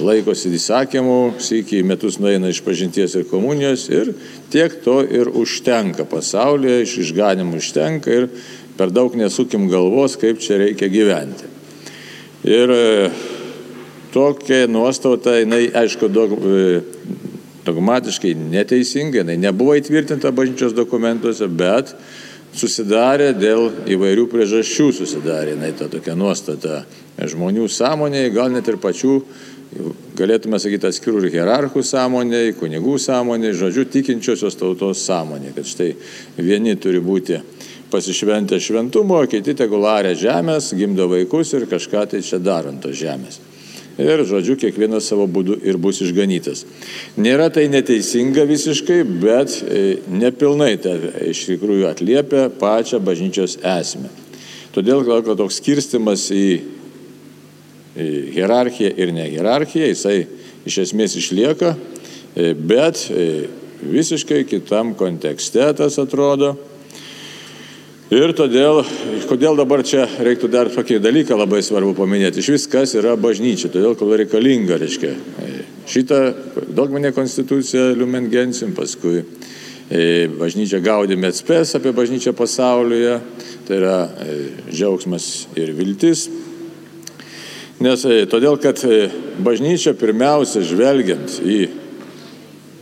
laikosi 0.02 0.52
įsakymų, 0.56 1.20
sėkiai 1.42 1.86
metus 1.88 2.18
nueina 2.20 2.50
iš 2.52 2.62
pažinties 2.66 3.16
ir 3.16 3.26
komunijos 3.30 3.86
ir 3.94 4.12
tiek 4.52 4.74
to 4.84 5.00
ir 5.06 5.30
užtenka 5.32 6.06
pasaulyje, 6.10 6.82
iš 6.84 6.98
išganimų 7.06 7.62
užtenka 7.62 8.14
ir 8.14 8.28
per 8.78 8.92
daug 8.92 9.16
nesukim 9.18 9.70
galvos, 9.72 10.18
kaip 10.20 10.42
čia 10.44 10.60
reikia 10.62 10.90
gyventi. 10.92 11.48
Ir 12.46 12.70
e, 12.70 13.10
tokia 14.14 14.68
nuostata, 14.70 15.38
jinai 15.40 15.70
aišku 15.74 16.10
daug, 16.14 16.36
e, 16.36 16.82
dogmatiškai 17.66 18.36
neteisinga, 18.38 19.24
jinai 19.24 19.40
nebuvo 19.42 19.76
įtvirtinta 19.80 20.32
bažnyčios 20.36 20.76
dokumentuose, 20.78 21.48
bet 21.50 21.96
susidarė 22.56 23.32
dėl 23.36 23.72
įvairių 23.96 24.28
priežasčių, 24.32 24.92
susidarė 25.00 25.56
jinai 25.56 25.74
ta 25.76 25.90
tokia 25.92 26.16
nuostata 26.20 26.84
žmonių 27.18 27.68
sąmonėje, 27.72 28.32
gal 28.36 28.54
net 28.54 28.70
ir 28.70 28.78
pačių, 28.84 29.18
galėtume 30.16 30.60
sakyti, 30.62 30.88
atskirų 30.88 31.26
ir 31.26 31.34
hierarchų 31.34 31.84
sąmonėje, 31.84 32.56
kunigų 32.60 32.96
sąmonėje, 33.02 33.58
žodžiu, 33.60 33.88
tikinčiosios 33.92 34.56
tautos 34.60 35.04
sąmonėje, 35.08 35.56
kad 35.58 35.70
štai 35.72 35.90
vieni 36.38 36.78
turi 36.80 37.02
būti 37.04 37.42
pasišventę 37.92 38.60
šventumo, 38.62 39.20
kiti 39.30 39.56
tegularė 39.58 40.16
žemės, 40.18 40.74
gimdo 40.78 41.10
vaikus 41.12 41.54
ir 41.56 41.68
kažką 41.70 42.06
tai 42.12 42.24
čia 42.26 42.40
darant 42.42 42.82
tos 42.84 42.98
žemės. 43.00 43.42
Ir, 43.96 44.26
žodžiu, 44.28 44.58
kiekvienas 44.60 45.08
savo 45.08 45.24
būdu 45.32 45.56
ir 45.64 45.78
bus 45.80 46.02
išganytas. 46.04 46.66
Nėra 47.16 47.48
tai 47.54 47.70
neteisinga 47.72 48.44
visiškai, 48.50 48.98
bet 49.22 49.54
e, 49.64 49.84
nepilnai 50.12 50.74
tai 50.84 50.98
iš 51.32 51.46
tikrųjų 51.54 51.88
atliepia 51.88 52.50
pačią 52.60 53.00
bažnyčios 53.00 53.56
esmę. 53.64 54.12
Todėl, 54.76 55.06
kad 55.08 55.40
toks 55.40 55.62
skirstimas 55.62 56.28
į, 56.36 56.48
į 57.96 58.10
hierarchiją 58.36 58.92
ir 59.00 59.16
ne 59.16 59.30
hierarchiją, 59.32 59.88
jisai 59.94 60.18
iš 60.68 60.82
esmės 60.90 61.16
išlieka, 61.16 61.78
e, 62.36 62.52
bet 62.52 63.06
e, 63.08 63.48
visiškai 63.80 64.44
kitam 64.50 64.92
kontekste 65.00 65.72
tas 65.80 65.96
atrodo. 66.04 66.58
Ir 68.14 68.36
todėl, 68.38 68.84
kodėl 69.26 69.56
dabar 69.58 69.82
čia 69.82 70.04
reiktų 70.06 70.46
dar 70.54 70.70
tokį 70.70 71.00
dalyką 71.02 71.40
labai 71.40 71.64
svarbu 71.66 71.96
paminėti. 71.98 72.38
Iš 72.38 72.50
viskas 72.54 72.92
yra 73.00 73.16
bažnyčia, 73.18 73.72
todėl 73.74 73.96
kol 73.98 74.12
reikalinga, 74.14 74.78
reiškia, 74.78 75.10
šitą 75.90 76.20
dogminę 76.78 77.10
konstituciją 77.16 77.96
Lumen 77.98 78.28
Gensim, 78.30 78.76
paskui 78.78 79.24
e, 79.90 80.28
bažnyčia 80.38 80.84
gaudėme 80.86 81.32
atspės 81.34 81.74
apie 81.80 81.96
bažnyčią 81.98 82.36
pasaulyje, 82.38 83.16
tai 83.66 83.80
yra 83.80 83.96
e, 84.06 84.38
džiaugsmas 84.70 85.48
ir 85.58 85.74
viltis. 85.74 86.28
Nes 87.82 88.06
e, 88.06 88.20
todėl, 88.30 88.60
kad 88.62 88.86
bažnyčia 89.42 89.96
pirmiausia 89.98 90.62
žvelgiant 90.62 91.40
į 91.42 91.58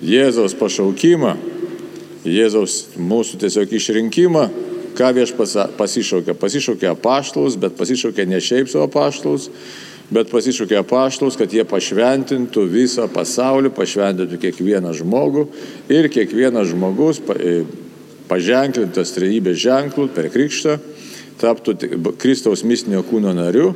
Jėzaus 0.03 0.60
pašaukimą, 0.60 1.38
Jėzaus 2.27 2.98
mūsų 3.00 3.39
tiesiog 3.39 3.72
išrinkimą, 3.80 4.46
ką 4.97 5.13
viešpas 5.17 5.55
pasišaukė. 5.77 6.35
Pasišaukė 6.39 6.91
apaštalus, 6.93 7.57
bet 7.59 7.77
pasišaukė 7.79 8.27
ne 8.29 8.41
šiaip 8.43 8.71
savo 8.71 8.88
apaštalus, 8.89 9.50
bet 10.13 10.31
pasišaukė 10.31 10.79
apaštalus, 10.81 11.38
kad 11.39 11.53
jie 11.53 11.65
pašventintų 11.67 12.65
visą 12.71 13.07
pasaulį, 13.12 13.73
pašventintų 13.75 14.39
kiekvieną 14.47 14.93
žmogų 15.00 15.47
ir 15.93 16.09
kiekvienas 16.13 16.71
žmogus 16.73 17.21
e, 17.35 17.62
paženklintas 18.29 19.15
trejybės 19.15 19.62
ženklų 19.63 20.09
per 20.15 20.29
krikštą 20.33 20.79
taptų 21.41 21.75
Kristaus 22.21 22.63
mistinio 22.67 23.01
kūno 23.07 23.33
nariu 23.35 23.73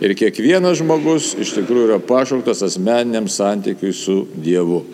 ir 0.00 0.14
kiekvienas 0.16 0.78
žmogus 0.80 1.34
iš 1.40 1.52
tikrųjų 1.58 1.90
yra 1.90 1.98
pašauktas 2.02 2.62
asmeniniam 2.64 3.28
santykiui 3.28 3.92
su 3.96 4.22
Dievu. 4.34 4.84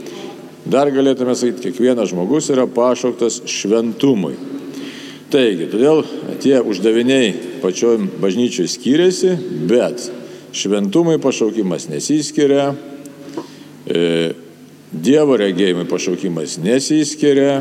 Dar 0.67 0.91
galėtume 0.91 1.37
sakyti, 1.39 1.69
kiekvienas 1.69 2.11
žmogus 2.11 2.51
yra 2.51 2.67
pašauktas 2.67 3.45
šventumui. 3.47 4.56
Taigi, 5.37 5.67
todėl 5.69 5.99
tie 6.41 6.63
uždaviniai 6.65 7.59
pačioj 7.61 7.99
bažnyčiai 8.23 8.71
skiriasi, 8.73 9.35
bet 9.69 10.07
šventumui 10.57 11.19
pašaukimas 11.21 11.91
nesiskiria, 11.93 12.71
e, 13.85 14.33
Dievo 14.97 15.37
regėjimui 15.37 15.85
pašaukimas 15.91 16.55
nesiskiria 16.63 17.59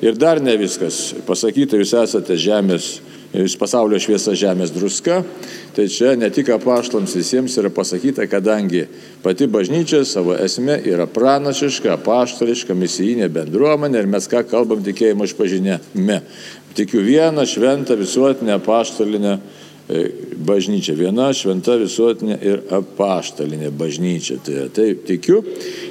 ir 0.00 0.16
dar 0.16 0.40
ne 0.40 0.54
viskas. 0.56 1.10
Pasakyta, 1.26 1.76
jūs 1.76 1.92
esate 2.00 2.38
žemės 2.40 2.86
Jūs 3.32 3.54
pasaulio 3.56 3.96
šviesa 3.96 4.34
žemės 4.36 4.74
druska, 4.74 5.22
tai 5.72 5.86
čia 5.88 6.10
ne 6.20 6.28
tik 6.28 6.50
apaštlams 6.52 7.14
visiems 7.16 7.54
yra 7.56 7.70
pasakyta, 7.72 8.26
kadangi 8.28 8.82
pati 9.24 9.46
bažnyčia 9.48 10.02
savo 10.04 10.34
esme 10.36 10.76
yra 10.84 11.06
pranašiška, 11.08 11.94
apaštališka, 11.94 12.76
misijinė 12.76 13.30
bendruomenė 13.32 14.02
ir 14.02 14.10
mes 14.12 14.28
ką 14.28 14.42
kalbam 14.50 14.84
tikėjimo 14.84 15.24
išpažinėme. 15.24 16.18
Tikiu 16.76 17.02
vieną 17.04 17.44
šventą 17.48 17.96
visuotinę 18.00 18.56
apaštalinę 18.60 19.38
E, 19.92 20.02
bažnyčia. 20.38 20.94
Viena 20.94 21.26
šventa 21.34 21.74
visuotinė 21.76 22.36
ir 22.46 22.60
apaštalinė 22.72 23.72
bažnyčia. 23.74 24.38
Tai, 24.46 24.68
tai 24.74 24.86
tikiu. 25.08 25.40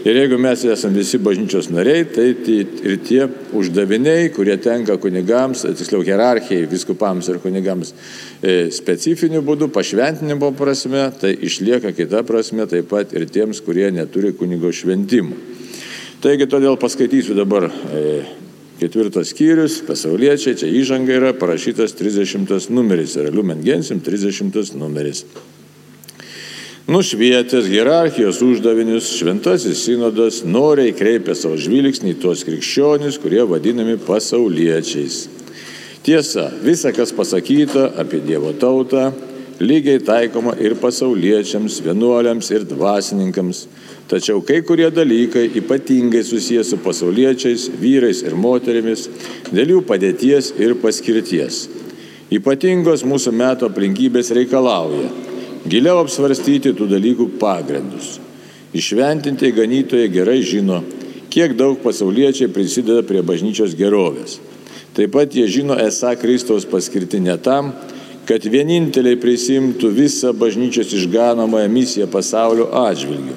Ir 0.07 0.15
jeigu 0.15 0.39
mes 0.41 0.63
esame 0.63 1.01
visi 1.01 1.20
bažnyčios 1.22 1.67
nariai, 1.74 2.05
tai, 2.07 2.29
tai 2.39 2.61
ir 2.63 2.98
tie 3.03 3.27
uždaviniai, 3.57 4.31
kurie 4.33 4.55
tenka 4.63 4.96
kunigams, 5.01 5.65
tiksliau 5.67 6.05
hierarchijai, 6.07 6.70
viskupams 6.72 7.29
ir 7.29 7.41
kunigams 7.44 7.91
e, 7.91 8.72
specifiniu 8.74 9.44
būdu, 9.46 9.67
pašventinimo 9.75 10.53
prasme, 10.57 11.09
tai 11.20 11.35
išlieka 11.35 11.91
kita 11.98 12.24
prasme 12.27 12.65
taip 12.72 12.87
pat 12.96 13.11
ir 13.13 13.27
tiems, 13.29 13.59
kurie 13.65 13.91
neturi 13.91 14.31
kunigo 14.39 14.72
šventimų. 14.72 15.35
Taigi 16.22 16.48
todėl 16.48 16.79
paskaitysiu 16.79 17.35
dabar 17.35 17.67
e, 17.67 18.24
Ketvirtas 18.81 19.29
skyrius, 19.29 19.75
pasauliečiai, 19.85 20.55
čia 20.57 20.67
įžanga 20.74 21.13
yra 21.13 21.35
parašytas 21.37 21.94
30 22.00 22.72
numeris, 22.74 23.13
yra 23.13 23.29
Lumen 23.29 23.59
Gensim 23.61 24.00
30 24.01 24.74
numeris. 24.74 25.22
Nušvietęs 26.89 27.67
hierarchijos 27.70 28.39
uždavinius, 28.41 29.11
šventasis 29.20 29.83
sinodas 29.85 30.41
noriai 30.41 30.96
kreipia 30.98 31.35
savo 31.37 31.59
žvilgsnį 31.61 32.15
į 32.15 32.17
tuos 32.24 32.41
krikščionis, 32.48 33.22
kurie 33.22 33.46
vadinami 33.46 34.00
pasauliečiais. 34.01 35.27
Tiesa, 36.01 36.48
visa, 36.65 36.89
kas 36.89 37.13
pasakyta 37.13 37.91
apie 38.01 38.24
Dievo 38.25 38.50
tautą, 38.57 39.11
lygiai 39.61 40.01
taikoma 40.03 40.57
ir 40.59 40.75
pasauliečiams, 40.81 41.79
vienuoliams 41.85 42.51
ir 42.51 42.65
dvasininkams 42.67 43.65
Tačiau 44.11 44.41
kai 44.43 44.59
kurie 44.59 44.89
dalykai 44.91 45.45
ypatingai 45.55 46.19
susijęs 46.27 46.74
su 46.74 46.77
pasauliečiais, 46.83 47.69
vyrais 47.79 48.19
ir 48.27 48.33
moterimis, 48.35 49.05
dėl 49.55 49.77
jų 49.77 49.83
padėties 49.87 50.50
ir 50.59 50.74
paskirties. 50.81 51.61
Ypatingos 52.35 53.05
mūsų 53.07 53.31
metų 53.31 53.69
aplinkybės 53.69 54.33
reikalauja 54.35 55.07
giliau 55.63 56.01
apsvarstyti 56.01 56.74
tų 56.75 56.89
dalykų 56.91 57.29
pagrindus. 57.39 58.17
Išventinti 58.75 59.53
ganytojai 59.55 60.11
gerai 60.11 60.41
žino, 60.43 60.81
kiek 61.31 61.55
daug 61.55 61.79
pasauliečiai 61.79 62.51
prisideda 62.51 63.07
prie 63.07 63.24
bažnyčios 63.24 63.77
gerovės. 63.79 64.41
Taip 64.91 65.15
pat 65.15 65.31
jie 65.31 65.47
žino 65.47 65.79
esą 65.79 66.17
Kristaus 66.19 66.67
paskirti 66.67 67.24
ne 67.24 67.37
tam, 67.39 67.71
kad 68.31 68.46
vieninteliai 68.48 69.20
prisimtų 69.20 69.89
visą 69.91 70.31
bažnyčios 70.31 70.94
išganomąją 70.96 71.67
misiją 71.67 72.07
pasaulio 72.07 72.70
atžvilgiu 72.87 73.35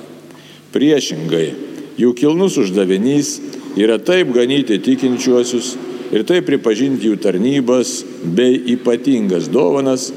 Priešingai, 0.74 1.52
jų 1.98 2.12
kilnus 2.18 2.56
uždavinys 2.58 3.36
yra 3.78 3.94
taip 4.02 4.32
ganyti 4.34 4.80
tikinčiuosius 4.82 5.68
ir 6.14 6.24
taip 6.26 6.48
pripažinti 6.48 7.06
jų 7.06 7.18
tarnybas 7.22 8.00
bei 8.38 8.56
ypatingas 8.74 9.46
dovanas, 9.50 10.08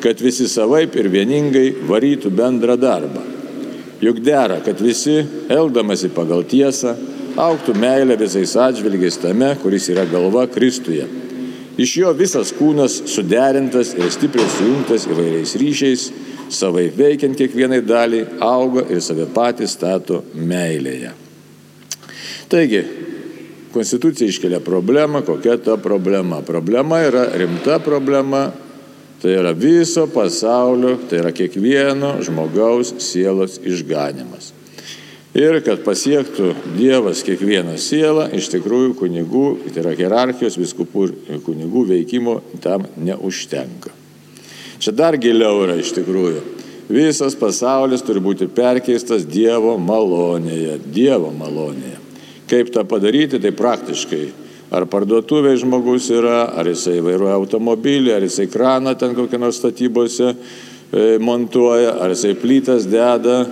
kad 0.00 0.20
visi 0.24 0.48
savaip 0.48 0.96
ir 0.96 1.10
vieningai 1.12 1.66
varytų 1.88 2.32
bendrą 2.32 2.78
darbą. 2.80 3.24
Juk 4.00 4.20
dera, 4.24 4.62
kad 4.64 4.80
visi, 4.80 5.18
elgdamasi 5.52 6.12
pagal 6.16 6.44
tiesą, 6.48 6.94
auktų 7.36 7.76
meilę 7.76 8.16
visais 8.20 8.56
atžvilgiais 8.56 9.20
tame, 9.20 9.52
kuris 9.60 9.88
yra 9.92 10.04
galva 10.08 10.46
Kristuje. 10.48 11.04
Iš 11.76 11.96
jo 12.00 12.12
visas 12.16 12.54
kūnas 12.56 13.02
suderintas 13.12 13.92
ir 13.98 14.08
stipriai 14.12 14.48
sujungtas 14.56 15.04
įvairiais 15.10 15.56
ryšiais 15.60 16.06
savai 16.52 16.86
veikiant 16.94 17.36
kiekvienai 17.36 17.82
daliai, 17.84 18.28
auga 18.40 18.86
ir 18.88 19.02
save 19.04 19.26
patys 19.34 19.74
stato 19.76 20.22
meilėje. 20.34 21.12
Taigi, 22.48 22.84
Konstitucija 23.76 24.28
iškelia 24.28 24.60
problemą, 24.64 25.20
kokia 25.20 25.58
ta 25.60 25.74
problema. 25.76 26.38
Problema 26.42 27.02
yra 27.04 27.26
rimta 27.36 27.76
problema, 27.84 28.46
tai 29.20 29.34
yra 29.36 29.52
viso 29.52 30.06
pasaulio, 30.08 30.94
tai 31.10 31.18
yra 31.20 31.32
kiekvieno 31.36 32.14
žmogaus 32.24 32.94
sielos 33.04 33.58
išganimas. 33.60 34.54
Ir 35.36 35.58
kad 35.60 35.82
pasiektų 35.84 36.54
Dievas 36.78 37.20
kiekvieną 37.26 37.74
sielą, 37.76 38.30
iš 38.32 38.46
tikrųjų 38.54 38.94
kunigų, 38.96 39.44
tai 39.68 39.82
yra 39.82 39.92
hierarchijos 39.98 40.56
viskupų 40.56 41.02
ir 41.28 41.42
kunigų 41.44 41.82
veikimo 41.90 42.38
tam 42.64 42.86
neužtenka. 42.96 43.92
Čia 44.80 44.94
dar 44.96 45.18
giliau 45.20 45.60
yra 45.66 45.76
iš 45.76 45.92
tikrųjų. 45.98 46.40
Visas 46.88 47.36
pasaulis 47.36 48.04
turi 48.06 48.22
būti 48.24 48.48
perkeistas 48.48 49.26
Dievo 49.28 49.74
malonėje. 49.76 50.78
Dievo 50.94 51.28
malonėje. 51.36 52.00
Kaip 52.48 52.72
tą 52.72 52.86
padaryti, 52.88 53.40
tai 53.42 53.52
praktiškai. 53.52 54.24
Ar 54.72 54.86
parduotuvėje 54.88 55.66
žmogus 55.66 56.08
yra, 56.14 56.46
ar 56.56 56.70
jisai 56.70 56.96
vairuoja 57.04 57.36
automobilį, 57.36 58.14
ar 58.14 58.24
jisai 58.24 58.48
kraną 58.50 58.96
ten 58.98 59.12
kokią 59.18 59.42
nors 59.42 59.60
statybose 59.60 60.32
e, 60.32 61.18
montuoja, 61.20 61.92
ar 62.00 62.16
jisai 62.16 62.32
plytas 62.40 62.88
deda. 62.88 63.42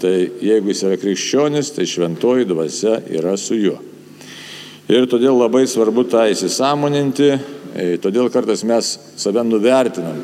Tai 0.00 0.16
jeigu 0.40 0.72
jis 0.72 0.84
yra 0.88 0.98
krikščionis, 1.00 1.74
tai 1.76 1.86
šventoji 1.88 2.48
dvasia 2.48 3.00
yra 3.12 3.36
su 3.36 3.58
juo. 3.58 3.78
Ir 4.90 5.06
todėl 5.06 5.36
labai 5.38 5.66
svarbu 5.70 6.06
tą 6.10 6.24
įsisamoninti 6.32 7.34
E, 7.70 7.98
todėl 8.02 8.26
kartais 8.34 8.64
mes 8.66 8.88
save 9.20 9.44
nuvertinam, 9.46 10.18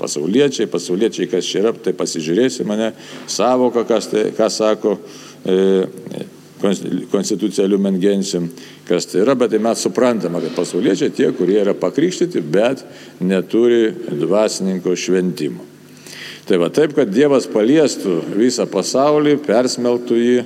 pasauliečiai, 0.00 0.66
pasauliečiai, 0.70 1.28
kas 1.30 1.46
čia 1.46 1.62
yra, 1.62 1.72
tai 1.84 1.94
pasižiūrėsi 1.94 2.66
mane, 2.66 2.90
savoką, 3.30 3.84
kas 3.86 4.10
tai, 4.10 4.24
ką 4.34 4.48
sako, 4.50 4.96
e, 5.46 6.26
konstituciją 7.12 7.68
Lumen 7.70 8.00
Gentium, 8.02 8.48
kas 8.88 9.06
tai 9.06 9.22
yra, 9.22 9.36
bet 9.38 9.54
tai 9.54 9.62
mes 9.62 9.86
suprantame, 9.86 10.42
kad 10.42 10.58
pasauliečiai 10.58 11.14
tie, 11.14 11.30
kurie 11.38 11.60
yra 11.62 11.76
pakrikštyti, 11.78 12.42
bet 12.42 12.82
neturi 13.22 13.92
dvasininko 14.18 14.96
šventimo. 14.98 15.67
Tai 16.48 16.56
va 16.56 16.70
taip, 16.72 16.94
kad 16.96 17.10
Dievas 17.12 17.44
paliestų 17.52 18.22
visą 18.38 18.64
pasaulį, 18.72 19.34
persmeltų 19.44 20.16
jį, 20.16 20.38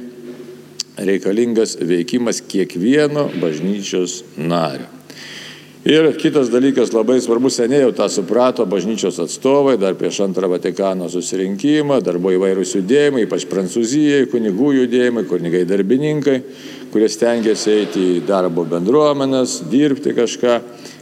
reikalingas 0.98 1.76
veikimas 1.78 2.40
kiekvieno 2.42 3.28
bažnyčios 3.38 4.24
nario. 4.34 4.88
Ir 5.86 6.12
kitas 6.14 6.50
dalykas 6.50 6.92
labai 6.94 7.16
svarbus, 7.22 7.56
seniai 7.58 7.84
jau 7.84 7.92
tą 7.94 8.08
suprato 8.10 8.62
bažnyčios 8.70 9.16
atstovai, 9.22 9.76
dar 9.78 9.96
prieš 9.98 10.20
antrą 10.26 10.50
Vatikano 10.50 11.08
susirinkimą, 11.10 12.00
dar 12.06 12.18
buvo 12.22 12.36
įvairūs 12.36 12.76
judėjimai, 12.76 13.24
ypač 13.26 13.46
Prancūzijai, 13.50 14.28
kunigų 14.30 14.76
judėjimai, 14.76 15.24
kunigai 15.30 15.64
darbininkai, 15.66 16.36
kurie 16.94 17.10
stengiasi 17.10 17.74
eiti 17.74 18.04
į 18.16 18.22
darbo 18.26 18.62
bendruomenės, 18.70 19.60
dirbti 19.70 20.14
kažką 20.18 20.58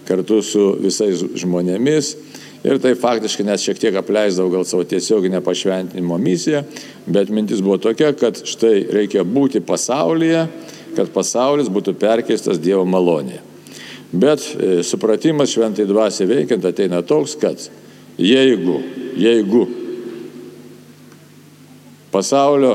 kartu 0.09 0.41
su 0.45 0.71
visais 0.81 1.25
žmonėmis. 1.41 2.15
Ir 2.61 2.77
tai 2.77 2.93
faktiškai 2.99 3.47
net 3.49 3.63
šiek 3.63 3.79
tiek 3.81 3.95
apleisdavo 3.97 4.51
gal 4.53 4.67
savo 4.69 4.85
tiesioginę 4.85 5.41
pašventinimo 5.41 6.19
misiją, 6.21 6.61
bet 7.09 7.33
mintis 7.33 7.63
buvo 7.65 7.79
tokia, 7.81 8.13
kad 8.13 8.37
štai 8.45 8.83
reikia 8.93 9.25
būti 9.25 9.63
pasaulyje, 9.65 10.45
kad 10.97 11.09
pasaulis 11.15 11.71
būtų 11.73 11.95
perkeistas 11.97 12.61
Dievo 12.61 12.85
malonėje. 12.85 13.41
Bet 14.13 14.43
e, 14.43 14.81
supratimas 14.85 15.55
šventai 15.55 15.87
dvasiai 15.89 16.29
veikiant 16.29 16.65
ateina 16.67 17.01
toks, 17.07 17.39
kad 17.41 17.63
jeigu, 18.21 18.77
jeigu 19.17 19.65
pasaulio 22.13 22.75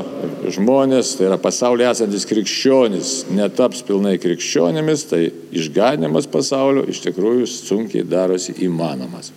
žmonės, 0.50 1.14
tai 1.14 1.28
yra 1.28 1.38
pasaulyje 1.38 1.92
esantis 1.92 2.26
krikščionis, 2.26 3.16
netaps 3.36 3.86
pilnai 3.86 4.16
krikščionimis, 4.18 5.08
tai 5.12 5.26
išganimas 5.54 6.26
pasaulio 6.32 6.88
iš 6.90 7.04
tikrųjų 7.04 7.46
sunkiai 7.52 8.08
darosi 8.08 8.56
įmanomas. 8.66 9.30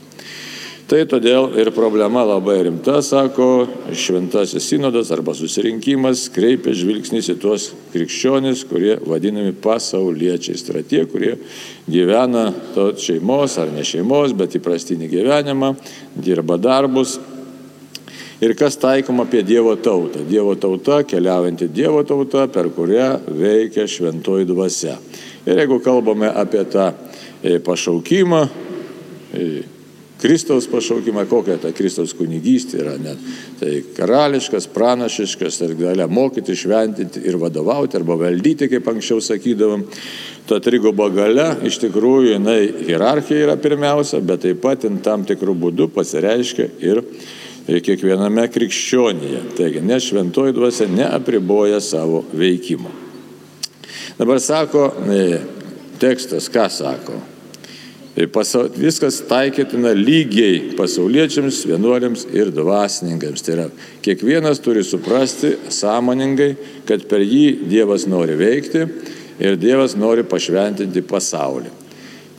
Tai 0.89 1.03
todėl 1.05 1.51
ir 1.61 1.69
problema 1.69 2.23
labai 2.25 2.63
rimta, 2.65 2.95
sako 3.05 3.67
šventasis 3.93 4.71
sinodas 4.71 5.11
arba 5.13 5.35
susirinkimas, 5.37 6.23
kreipia 6.33 6.73
žvilgsnis 6.73 7.29
į 7.29 7.35
tuos 7.43 7.67
krikščionis, 7.93 8.63
kurie 8.65 8.95
vadinami 9.05 9.53
pasauliečiais. 9.53 10.65
Tai 10.65 10.73
yra 10.73 10.83
tie, 10.89 11.03
kurie 11.05 11.35
gyvena 11.85 12.47
to 12.73 12.87
šeimos 12.97 13.59
ar 13.61 13.69
ne 13.75 13.85
šeimos, 13.85 14.33
bet 14.33 14.57
įprastinį 14.57 15.11
gyvenimą, 15.13 15.75
dirba 16.17 16.57
darbus. 16.57 17.19
Ir 18.41 18.57
kas 18.57 18.81
taikoma 18.81 19.29
apie 19.29 19.45
Dievo 19.45 19.77
tautą? 19.77 20.25
Dievo 20.25 20.57
tauta, 20.57 21.03
keliaujanti 21.05 21.69
Dievo 21.69 22.01
tauta, 22.01 22.49
per 22.49 22.73
kurią 22.73 23.11
veikia 23.29 23.85
šventoji 23.85 24.49
dvasia. 24.49 24.97
Ir 25.45 25.67
jeigu 25.67 25.83
kalbame 25.85 26.33
apie 26.33 26.65
tą 26.65 26.95
e, 27.43 27.59
pašaukimą, 27.61 28.47
e, 29.37 29.51
Kristaus 30.19 30.67
pašaukimą, 30.67 31.23
kokia 31.31 31.55
ta 31.61 31.71
Kristaus 31.71 32.11
kunigystė 32.17 32.81
yra. 32.83 32.97
Ne? 32.99 33.13
Tai 33.59 33.71
karališkas, 33.95 34.67
pranašiškas, 34.73 35.61
ir 35.63 35.75
galia 35.79 36.09
mokyti, 36.11 36.57
šventinti 36.59 37.23
ir 37.23 37.37
vadovauti 37.39 37.95
arba 37.99 38.17
valdyti, 38.19 38.67
kaip 38.71 38.89
anksčiau 38.91 39.23
sakydavom. 39.23 39.85
Ta 40.49 40.59
trigoba 40.63 41.07
galia 41.13 41.53
iš 41.63 41.77
tikrųjų 41.85 42.33
jinai 42.33 42.59
hierarchija 42.89 43.47
yra 43.47 43.55
pirmiausia, 43.61 44.19
bet 44.19 44.43
taip 44.43 44.59
pat 44.65 44.83
in 44.89 44.99
tam 45.05 45.23
tikrų 45.29 45.55
būdų 45.63 45.87
pasireiškia 45.95 46.67
ir 46.83 47.03
kiekviename 47.69 48.47
krikščionyje. 48.51 49.43
Taigi, 49.55 49.83
ne 49.85 49.99
šventoji 50.03 50.57
dvasia 50.57 50.89
neapriboja 50.91 51.79
savo 51.85 52.25
veikimo. 52.33 52.91
Dabar 54.19 54.41
sako 54.43 54.89
e, 55.07 55.39
tekstas, 56.01 56.49
ką 56.51 56.65
sako? 56.73 57.21
Tai 58.19 58.25
pasau, 58.27 58.65
viskas 58.75 59.21
taikytina 59.29 59.93
lygiai 59.95 60.73
pasauliečiams, 60.75 61.61
vienuoliams 61.69 62.25
ir 62.35 62.49
dvasininkams. 62.51 63.43
Tai 63.45 63.53
yra, 63.53 63.67
kiekvienas 64.03 64.59
turi 64.59 64.83
suprasti 64.83 65.53
sąmoningai, 65.71 66.49
kad 66.83 67.05
per 67.07 67.23
jį 67.23 67.69
Dievas 67.71 68.03
nori 68.11 68.35
veikti 68.35 68.81
ir 69.39 69.55
Dievas 69.55 69.95
nori 69.95 70.25
pašventinti 70.27 71.05
pasaulį. 71.07 71.71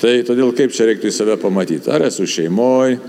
Tai 0.04 0.12
todėl 0.28 0.52
kaip 0.58 0.76
čia 0.76 0.90
reiktų 0.90 1.08
į 1.08 1.16
save 1.16 1.38
pamatyti? 1.40 1.88
Ar 1.88 2.04
esu 2.10 2.28
šeimoje, 2.28 3.00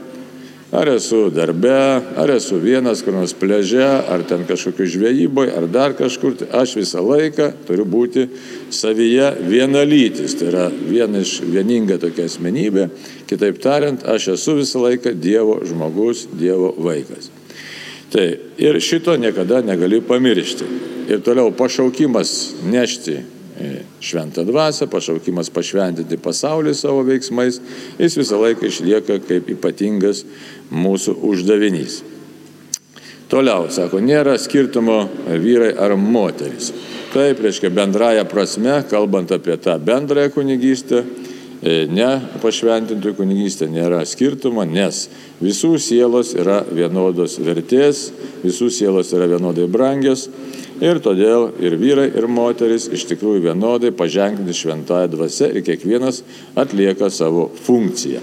Ar 0.72 0.88
esu 0.88 1.28
darbe, 1.36 2.02
ar 2.16 2.30
esu 2.32 2.56
vienas 2.64 3.02
kur 3.04 3.12
nors 3.12 3.34
pleže, 3.36 3.84
ar 3.84 4.22
ten 4.24 4.46
kažkokiu 4.48 4.86
žvejyboje, 4.88 5.52
ar 5.52 5.66
dar 5.68 5.92
kažkur, 6.00 6.38
tai 6.40 6.48
aš 6.62 6.78
visą 6.80 7.04
laiką 7.04 7.50
turiu 7.68 7.84
būti 7.84 8.24
savyje 8.72 9.34
vienalytis. 9.52 10.38
Tai 10.40 10.48
yra 10.48 10.70
viena 10.72 11.26
iš 11.26 11.42
vieninga 11.44 12.00
tokia 12.00 12.30
asmenybė. 12.32 12.88
Kitaip 13.28 13.60
tariant, 13.60 14.08
aš 14.08 14.30
esu 14.38 14.56
visą 14.62 14.86
laiką 14.86 15.12
Dievo 15.20 15.60
žmogus, 15.68 16.24
Dievo 16.40 16.72
vaikas. 16.80 17.28
Tai 18.16 18.30
ir 18.56 18.80
šito 18.80 19.18
niekada 19.20 19.60
negali 19.68 20.00
pamiršti. 20.00 20.72
Ir 21.12 21.20
toliau 21.20 21.52
pašaukimas 21.52 22.54
nešti 22.64 23.20
šventą 24.02 24.46
dvasę, 24.48 24.88
pašaukimas 24.92 25.52
pašventinti 25.54 26.18
pasaulį 26.22 26.74
savo 26.78 27.04
veiksmais, 27.08 27.60
jis 28.00 28.18
visą 28.20 28.40
laiką 28.42 28.68
išlieka 28.68 29.20
kaip 29.28 29.52
ypatingas 29.56 30.24
mūsų 30.72 31.18
uždavinys. 31.32 32.02
Toliau, 33.32 33.70
sako, 33.72 34.02
nėra 34.04 34.36
skirtumo 34.42 35.06
vyrai 35.40 35.72
ar 35.80 35.96
moteris. 35.96 36.74
Taip, 37.14 37.40
reiškia 37.44 37.70
bendraja 37.72 38.26
prasme, 38.28 38.82
kalbant 38.92 39.32
apie 39.32 39.56
tą 39.60 39.78
bendrąją 39.80 40.32
kunigystę, 40.36 41.04
ne 41.62 42.10
pašventintų 42.42 43.14
kunigystė 43.20 43.68
nėra 43.70 44.02
skirtumo, 44.10 44.64
nes 44.66 45.04
visų 45.42 45.76
sielos 45.82 46.34
yra 46.34 46.64
vienodos 46.66 47.38
vertės, 47.42 48.08
visų 48.42 48.72
sielos 48.74 49.14
yra 49.14 49.30
vienodai 49.30 49.68
brangios 49.70 50.28
Ir 50.82 50.98
todėl 50.98 51.52
ir 51.62 51.76
vyrai, 51.78 52.08
ir 52.18 52.26
moteris 52.26 52.88
iš 52.90 53.04
tikrųjų 53.12 53.44
vienodai 53.46 53.92
paženklinti 53.94 54.56
šventąją 54.58 55.12
dvasę 55.14 55.52
ir 55.54 55.62
kiekvienas 55.68 56.24
atlieka 56.58 57.12
savo 57.14 57.52
funkciją. 57.68 58.22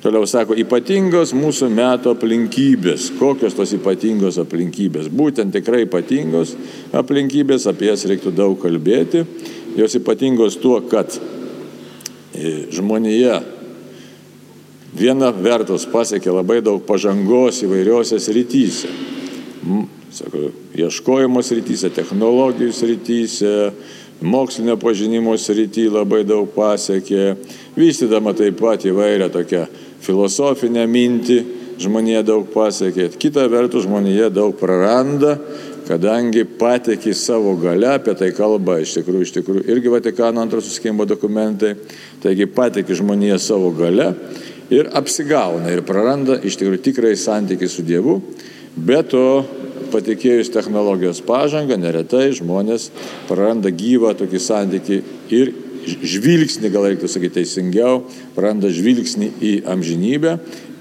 Toliau 0.00 0.24
sako, 0.24 0.56
ypatingos 0.56 1.34
mūsų 1.36 1.68
metų 1.76 2.14
aplinkybės. 2.14 3.10
Kokios 3.18 3.52
tos 3.58 3.74
ypatingos 3.76 4.38
aplinkybės? 4.40 5.10
Būtent 5.12 5.52
tikrai 5.52 5.82
ypatingos 5.84 6.54
aplinkybės, 6.96 7.68
apie 7.68 7.90
jas 7.90 8.06
reiktų 8.08 8.32
daug 8.32 8.56
kalbėti. 8.62 9.26
Jos 9.76 9.98
ypatingos 10.00 10.56
tuo, 10.64 10.80
kad 10.88 11.12
žmonėje 12.74 13.40
viena 14.96 15.30
vertus 15.34 15.86
pasiekė 15.90 16.32
labai 16.34 16.60
daug 16.64 16.82
pažangos 16.86 17.62
įvairiose 17.66 18.18
srityse 18.22 18.90
sako, 20.12 20.50
ieškojimo 20.74 21.42
srityse, 21.42 21.90
technologijų 21.94 22.72
srityse, 22.74 23.54
mokslinio 24.20 24.76
pažinimo 24.80 25.36
srityje 25.38 25.92
labai 25.94 26.24
daug 26.28 26.50
pasiekė, 26.54 27.34
vystydama 27.78 28.34
taip 28.36 28.58
pat 28.60 28.84
įvairią 28.88 29.30
tokią 29.32 29.64
filosofinę 30.04 30.86
mintį, 30.90 31.38
žmonėje 31.80 32.24
daug 32.28 32.48
pasiekė. 32.52 33.08
Kita 33.20 33.46
vertus, 33.52 33.86
žmonėje 33.86 34.28
daug 34.34 34.56
praranda, 34.60 35.38
kadangi 35.90 36.44
patekė 36.44 37.12
savo 37.18 37.56
gale, 37.58 37.88
apie 37.96 38.14
tai 38.18 38.30
kalba 38.36 38.78
iš 38.82 38.94
tikrųjų, 39.00 39.26
iš 39.26 39.32
tikrųjų 39.40 39.64
irgi 39.74 39.90
Vatikano 39.90 40.42
antros 40.42 40.68
susikėjimo 40.68 41.06
dokumentai, 41.08 41.74
taigi 42.22 42.46
patekė 42.46 42.98
žmonėje 43.00 43.40
savo 43.42 43.72
gale 43.74 44.12
ir 44.70 44.90
apsigauna 44.94 45.72
ir 45.74 45.82
praranda 45.86 46.38
iš 46.46 46.60
tikrųjų 46.60 46.84
tikrai 46.84 47.16
santykiai 47.18 47.70
su 47.70 47.82
Dievu, 47.86 48.20
bet 48.76 49.10
to 49.10 49.24
patikėjus 49.90 50.52
technologijos 50.54 51.22
pažangą, 51.26 51.74
neretai 51.80 52.28
žmonės 52.38 52.90
praranda 53.26 53.72
gyvą 53.74 54.14
tokį 54.20 54.42
santykį 54.44 55.00
ir 55.34 55.50
žvilgsnį, 55.90 56.70
gal 56.70 56.86
reiktų 56.86 57.10
sakyti 57.10 57.40
teisingiau, 57.40 58.04
praranda 58.36 58.70
žvilgsnį 58.70 59.32
į 59.40 59.56
amžinybę 59.74 60.36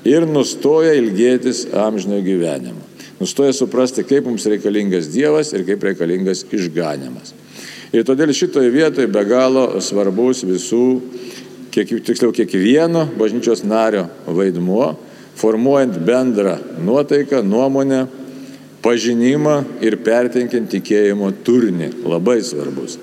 ir 0.06 0.28
nustoja 0.30 0.94
ilgėtis 1.00 1.66
amžinio 1.74 2.22
gyvenimo. 2.26 2.89
Nustoja 3.20 3.52
suprasti, 3.54 4.06
kaip 4.08 4.30
mums 4.30 4.46
reikalingas 4.48 5.10
Dievas 5.12 5.52
ir 5.52 5.66
kaip 5.68 5.84
reikalingas 5.84 6.46
išganimas. 6.56 7.34
Ir 7.92 8.06
todėl 8.08 8.32
šitoje 8.36 8.70
vietoje 8.72 9.10
be 9.12 9.24
galo 9.28 9.82
svarbus 9.84 10.46
visų, 10.48 10.86
kiek, 11.74 11.92
tiksliau 12.06 12.32
kiekvieno 12.36 13.08
bažnyčios 13.20 13.66
nario 13.68 14.06
vaidmuo, 14.28 14.94
formuojant 15.40 15.98
bendrą 16.06 16.56
nuotaiką, 16.86 17.42
nuomonę, 17.44 18.06
pažinimą 18.86 19.56
ir 19.84 19.98
pertenkiant 20.06 20.70
tikėjimo 20.72 21.32
turinį. 21.44 21.90
Labai 22.08 22.40
svarbus. 22.46 23.00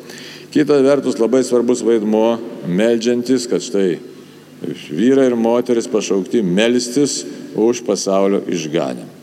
Kita 0.55 0.79
vertus 0.81 1.19
labai 1.21 1.43
svarbus 1.45 1.83
vaidmuo 1.85 2.39
melžiantis, 2.65 3.45
kad 3.51 3.61
štai 3.61 3.99
vyrai 4.89 5.29
ir 5.29 5.37
moteris 5.37 5.91
pašaukti 5.91 6.41
melstis 6.47 7.25
už 7.53 7.85
pasaulio 7.85 8.41
išganimą. 8.49 9.16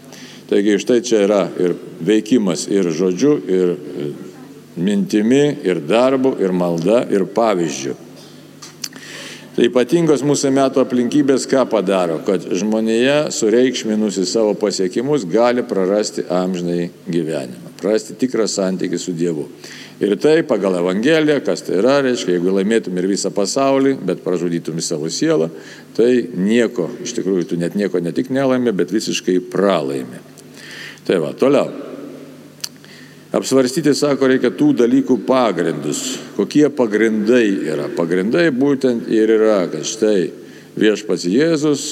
Taigi 0.53 0.75
štai 0.77 1.01
čia 1.01 1.23
yra 1.25 1.47
ir 1.57 1.71
veikimas 2.05 2.67
ir 2.69 2.85
žodžiu, 2.93 3.31
ir 3.49 3.71
mintimi, 4.77 5.47
ir 5.65 5.79
darbu, 5.81 6.35
ir 6.37 6.51
malda, 6.53 6.99
ir 7.09 7.25
pavyzdžiu. 7.25 7.95
Tai 9.53 9.65
ypatingos 9.65 10.21
mūsų 10.25 10.51
metų 10.53 10.81
aplinkybės 10.83 11.47
ką 11.49 11.63
padaro, 11.69 12.19
kad 12.25 12.45
žmonėje 12.45 13.31
sureikšminusi 13.33 14.27
savo 14.29 14.53
pasiekimus 14.57 15.25
gali 15.29 15.65
prarasti 15.65 16.27
amžinai 16.29 16.91
gyvenimą, 17.05 17.73
prarasti 17.81 18.17
tikrą 18.21 18.45
santykį 18.49 18.99
su 19.01 19.13
Dievu. 19.17 19.47
Ir 20.05 20.13
tai 20.21 20.35
pagal 20.45 20.77
Evangeliją, 20.83 21.39
kas 21.45 21.65
tai 21.65 21.79
yra, 21.81 21.99
reiškia, 22.05 22.35
jeigu 22.35 22.53
laimėtum 22.59 22.97
ir 23.01 23.09
visą 23.09 23.33
pasaulį, 23.33 23.95
bet 24.05 24.21
pražudytum 24.25 24.77
į 24.77 24.85
savo 24.85 25.09
sielą, 25.09 25.49
tai 25.97 26.11
nieko, 26.33 26.91
iš 27.01 27.17
tikrųjų, 27.17 27.49
tu 27.49 27.61
net 27.61 27.77
nieko 27.77 28.01
ne 28.01 28.13
tik 28.13 28.29
nelaimė, 28.33 28.73
bet 28.77 28.93
visiškai 28.93 29.39
pralaimė. 29.53 30.32
Tai 31.07 31.19
va, 31.19 31.33
toliau. 31.35 31.67
Apsvarstyti, 33.33 33.95
sako, 33.97 34.29
reikia 34.29 34.51
tų 34.53 34.69
dalykų 34.83 35.17
pagrindus. 35.25 36.03
Kokie 36.37 36.67
pagrindai 36.69 37.47
yra? 37.73 37.87
Pagrindai 37.97 38.51
būtent 38.53 39.09
ir 39.09 39.31
yra, 39.39 39.63
kad 39.71 39.87
štai 39.89 40.29
viešpats 40.77 41.25
Jėzus 41.25 41.85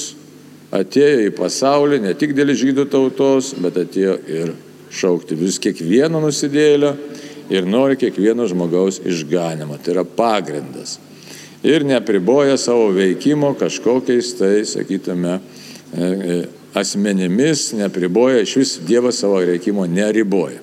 atėjo 0.72 1.26
į 1.26 1.32
pasaulį 1.36 1.98
ne 2.06 2.14
tik 2.18 2.36
dėl 2.38 2.54
žydų 2.56 2.86
tautos, 2.92 3.52
bet 3.58 3.80
atėjo 3.82 4.14
ir 4.30 4.54
šaukti 4.92 5.36
vis 5.36 5.58
kiekvieno 5.62 6.22
nusidėlio 6.22 6.94
ir 7.52 7.66
nori 7.68 7.98
kiekvieno 8.00 8.46
žmogaus 8.48 9.00
išganimo. 9.04 9.76
Tai 9.82 9.96
yra 9.96 10.06
pagrindas. 10.06 10.98
Ir 11.66 11.84
nepriboja 11.86 12.56
savo 12.58 12.88
veikimo 12.94 13.52
kažkokiais 13.58 14.32
tai, 14.38 14.56
sakytume, 14.66 15.38
e, 15.92 16.06
e, 16.06 16.38
asmenimis, 16.74 17.72
nepriboja, 17.76 18.42
iš 18.42 18.56
vis 18.56 18.76
Dievas 18.86 19.20
savo 19.20 19.40
veikimo 19.40 19.86
neriboja. 19.86 20.60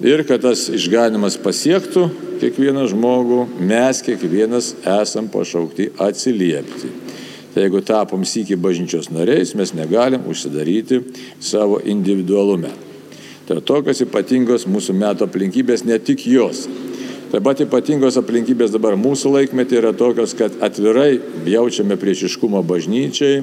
Ir 0.00 0.24
kad 0.24 0.40
tas 0.40 0.64
išganimas 0.72 1.36
pasiektų 1.40 2.06
kiekvieną 2.40 2.86
žmogų, 2.88 3.42
mes 3.60 4.00
kiekvienas 4.04 4.72
esam 4.88 5.28
pašaukti 5.28 5.90
atsiliepti. 6.00 6.92
Tai 7.52 7.64
jeigu 7.66 7.82
tapom 7.84 8.22
sykį 8.24 8.56
bažnyčios 8.62 9.10
nariais, 9.12 9.52
mes 9.58 9.74
negalim 9.76 10.24
užsidaryti 10.30 11.02
savo 11.42 11.80
individualume. 11.84 12.70
Tai 13.48 13.58
tokios 13.66 14.00
ypatingos 14.06 14.64
mūsų 14.70 14.94
metų 14.96 15.26
aplinkybės, 15.26 15.84
ne 15.84 15.98
tik 15.98 16.22
jos. 16.30 16.64
Taip 17.30 17.44
pat 17.46 17.60
ypatingos 17.62 18.16
aplinkybės 18.18 18.72
dabar 18.74 18.96
mūsų 18.98 19.34
laikmetį 19.36 19.80
yra 19.82 19.92
tokios, 19.94 20.32
kad 20.38 20.56
atvirai 20.64 21.20
jaučiame 21.46 21.98
priešiškumą 22.00 22.62
bažnyčiai, 22.66 23.42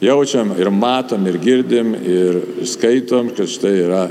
jaučiam 0.00 0.52
ir 0.58 0.70
matom, 0.70 1.26
ir 1.26 1.38
girdim, 1.42 1.94
ir 1.94 2.40
skaitom, 2.66 3.32
kad 3.36 3.50
štai 3.50 3.74
yra 3.82 4.06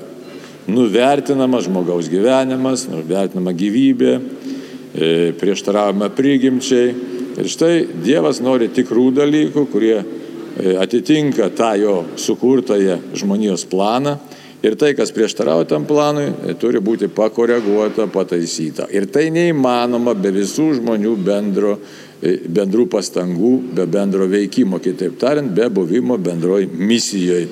nuvertinamas 0.68 1.68
žmogaus 1.68 2.10
gyvenimas, 2.12 2.88
nuvertinama 2.92 3.54
gyvybė, 3.56 4.14
e, 4.94 5.12
prieštaravimą 5.40 6.10
prigimčiai. 6.16 6.96
Ir 7.38 7.48
štai 7.52 7.74
Dievas 8.04 8.42
nori 8.44 8.68
tikrų 8.74 9.12
dalykų, 9.16 9.68
kurie 9.72 9.96
e, 10.02 10.76
atitinka 10.82 11.50
tą 11.56 11.76
jo 11.80 12.02
sukurtąją 12.20 13.00
žmonijos 13.16 13.68
planą. 13.70 14.18
Ir 14.66 14.74
tai, 14.74 14.96
kas 14.98 15.14
prieštarauja 15.14 15.68
tam 15.70 15.86
planui, 15.86 16.32
e, 16.50 16.56
turi 16.60 16.82
būti 16.84 17.08
pakoreguota, 17.14 18.10
pataisyta. 18.12 18.90
Ir 18.92 19.06
tai 19.14 19.30
neįmanoma 19.32 20.18
be 20.18 20.34
visų 20.36 20.74
žmonių 20.82 21.14
bendro, 21.24 21.78
bendrų 22.22 22.88
pastangų, 22.90 23.54
be 23.78 23.86
bendro 23.90 24.28
veikimo, 24.30 24.80
kitaip 24.82 25.20
tariant, 25.22 25.52
be 25.54 25.70
buvimo 25.70 26.18
bendroj 26.18 26.68
misijoje. 26.74 27.48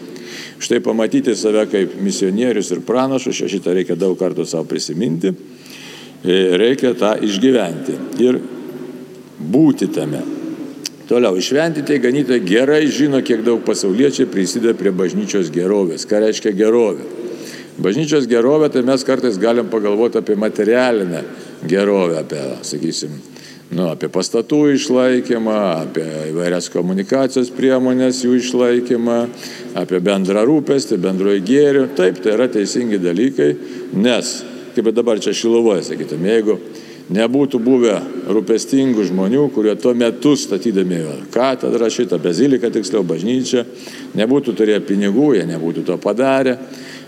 Štai 0.59 0.79
pamatyti 0.83 1.35
save 1.37 1.65
kaip 1.69 1.97
misionierius 2.01 2.71
ir 2.73 2.81
pranašus, 2.85 3.43
šitą 3.51 3.75
reikia 3.75 3.97
daug 3.99 4.17
kartų 4.19 4.45
savo 4.47 4.65
prisiminti, 4.69 5.31
e, 6.23 6.39
reikia 6.57 6.95
tą 6.97 7.13
išgyventi 7.21 7.99
ir 8.23 8.39
būti 9.39 9.91
tame. 9.93 10.23
Toliau, 11.05 11.37
išventyti 11.37 11.99
ganytojai 12.01 12.41
gerai 12.41 12.87
žino, 12.89 13.19
kiek 13.21 13.43
daug 13.45 13.61
pasauliečiai 13.67 14.25
prisideda 14.25 14.73
prie 14.73 14.89
bažnyčios 14.89 15.51
gerovės. 15.53 16.07
Ką 16.09 16.23
reiškia 16.23 16.55
gerovė? 16.57 17.05
Bažnyčios 17.77 18.25
gerovė, 18.31 18.71
tai 18.73 18.81
mes 18.87 19.03
kartais 19.05 19.37
galim 19.37 19.69
pagalvoti 19.69 20.17
apie 20.17 20.37
materialinę 20.39 21.21
gerovę, 21.67 22.23
apie, 22.23 22.41
sakysim, 22.65 23.19
nu, 23.73 23.87
apie 23.89 24.09
pastatų 24.13 24.61
išlaikymą, 24.75 25.57
apie 25.85 26.05
įvairias 26.29 26.69
komunikacijos 26.73 27.51
priemonės 27.55 28.21
jų 28.25 28.37
išlaikymą, 28.39 29.19
apie 29.81 30.01
bendrą 30.05 30.45
rūpestį, 30.45 30.99
bendroji 31.01 31.45
gėrių. 31.47 31.85
Taip, 31.97 32.21
tai 32.21 32.35
yra 32.37 32.49
teisingi 32.51 33.01
dalykai, 33.01 33.51
nes, 33.97 34.35
kaip 34.75 34.91
dabar 34.93 35.21
čia 35.23 35.33
šilovoje, 35.35 35.85
sakytum, 35.89 36.25
jeigu 36.29 36.59
nebūtų 37.15 37.59
buvę 37.61 37.95
rūpestingų 38.33 39.05
žmonių, 39.11 39.45
kurie 39.53 39.75
tuo 39.77 39.93
metu 39.97 40.33
statydami 40.37 41.03
katedrą, 41.33 41.89
šitą 41.93 42.17
baziliką, 42.21 42.71
tiksliau 42.73 43.05
bažnyčią, 43.05 43.65
nebūtų 44.17 44.55
turėję 44.57 44.81
pinigų, 44.87 45.35
jie 45.37 45.45
nebūtų 45.49 45.85
to 45.85 45.97
padarę. 46.01 46.57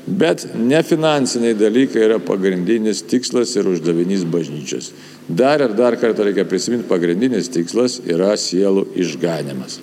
Bet 0.07 0.45
nefinansiniai 0.55 1.55
dalykai 1.59 2.05
yra 2.05 2.17
pagrindinis 2.23 3.01
tikslas 3.03 3.51
ir 3.59 3.67
uždavinys 3.67 4.23
bažnyčios. 4.31 4.93
Dar 5.27 5.59
ir 5.59 5.73
dar 5.75 5.97
kartą 5.99 6.23
reikia 6.23 6.45
prisiminti, 6.47 6.87
pagrindinis 6.87 7.51
tikslas 7.51 7.99
yra 8.07 8.31
sielų 8.39 8.85
išganimas. 8.95 9.81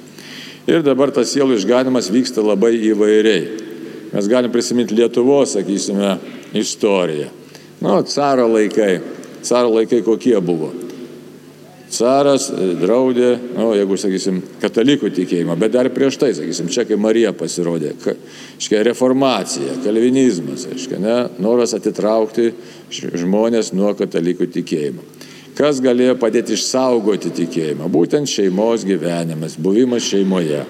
Ir 0.65 0.81
dabar 0.81 1.13
tas 1.13 1.29
sielų 1.35 1.59
išganimas 1.59 2.09
vyksta 2.09 2.41
labai 2.41 2.73
įvairiai. 2.89 3.45
Mes 4.15 4.31
galim 4.31 4.53
prisiminti 4.55 4.97
Lietuvos, 4.97 5.59
sakysime, 5.59 6.17
istoriją. 6.57 7.29
Nu, 7.85 7.99
caro 8.09 8.49
laikai. 8.49 9.03
Caro 9.45 9.75
laikai 9.75 10.01
kokie 10.07 10.39
buvo? 10.41 10.71
Caras 11.95 12.49
e, 12.51 12.73
draudė, 12.81 13.35
nu, 13.55 13.71
jeigu, 13.77 13.99
sakysim, 14.01 14.41
katalikų 14.63 15.11
tikėjimą, 15.15 15.57
bet 15.61 15.75
dar 15.77 15.91
prieš 15.95 16.19
tai, 16.21 16.33
sakysim, 16.37 16.71
čia 16.73 16.87
kai 16.89 16.99
Marija 17.01 17.35
pasirodė, 17.37 17.95
ka, 18.03 18.17
iškia, 18.59 18.83
reformacija, 18.89 19.79
kalvinizmas, 19.85 20.67
iškia, 20.75 21.01
ne, 21.03 21.17
noras 21.43 21.77
atitraukti 21.77 22.51
žmonės 22.91 23.73
nuo 23.77 23.95
katalikų 23.99 24.51
tikėjimo. 24.59 25.07
Kas 25.55 25.79
galėjo 25.79 26.17
padėti 26.19 26.57
išsaugoti 26.57 27.31
tikėjimą? 27.35 27.87
Būtent 27.95 28.27
šeimos 28.27 28.83
gyvenimas, 28.89 29.55
buvimas 29.55 30.03
šeimoje. 30.09 30.65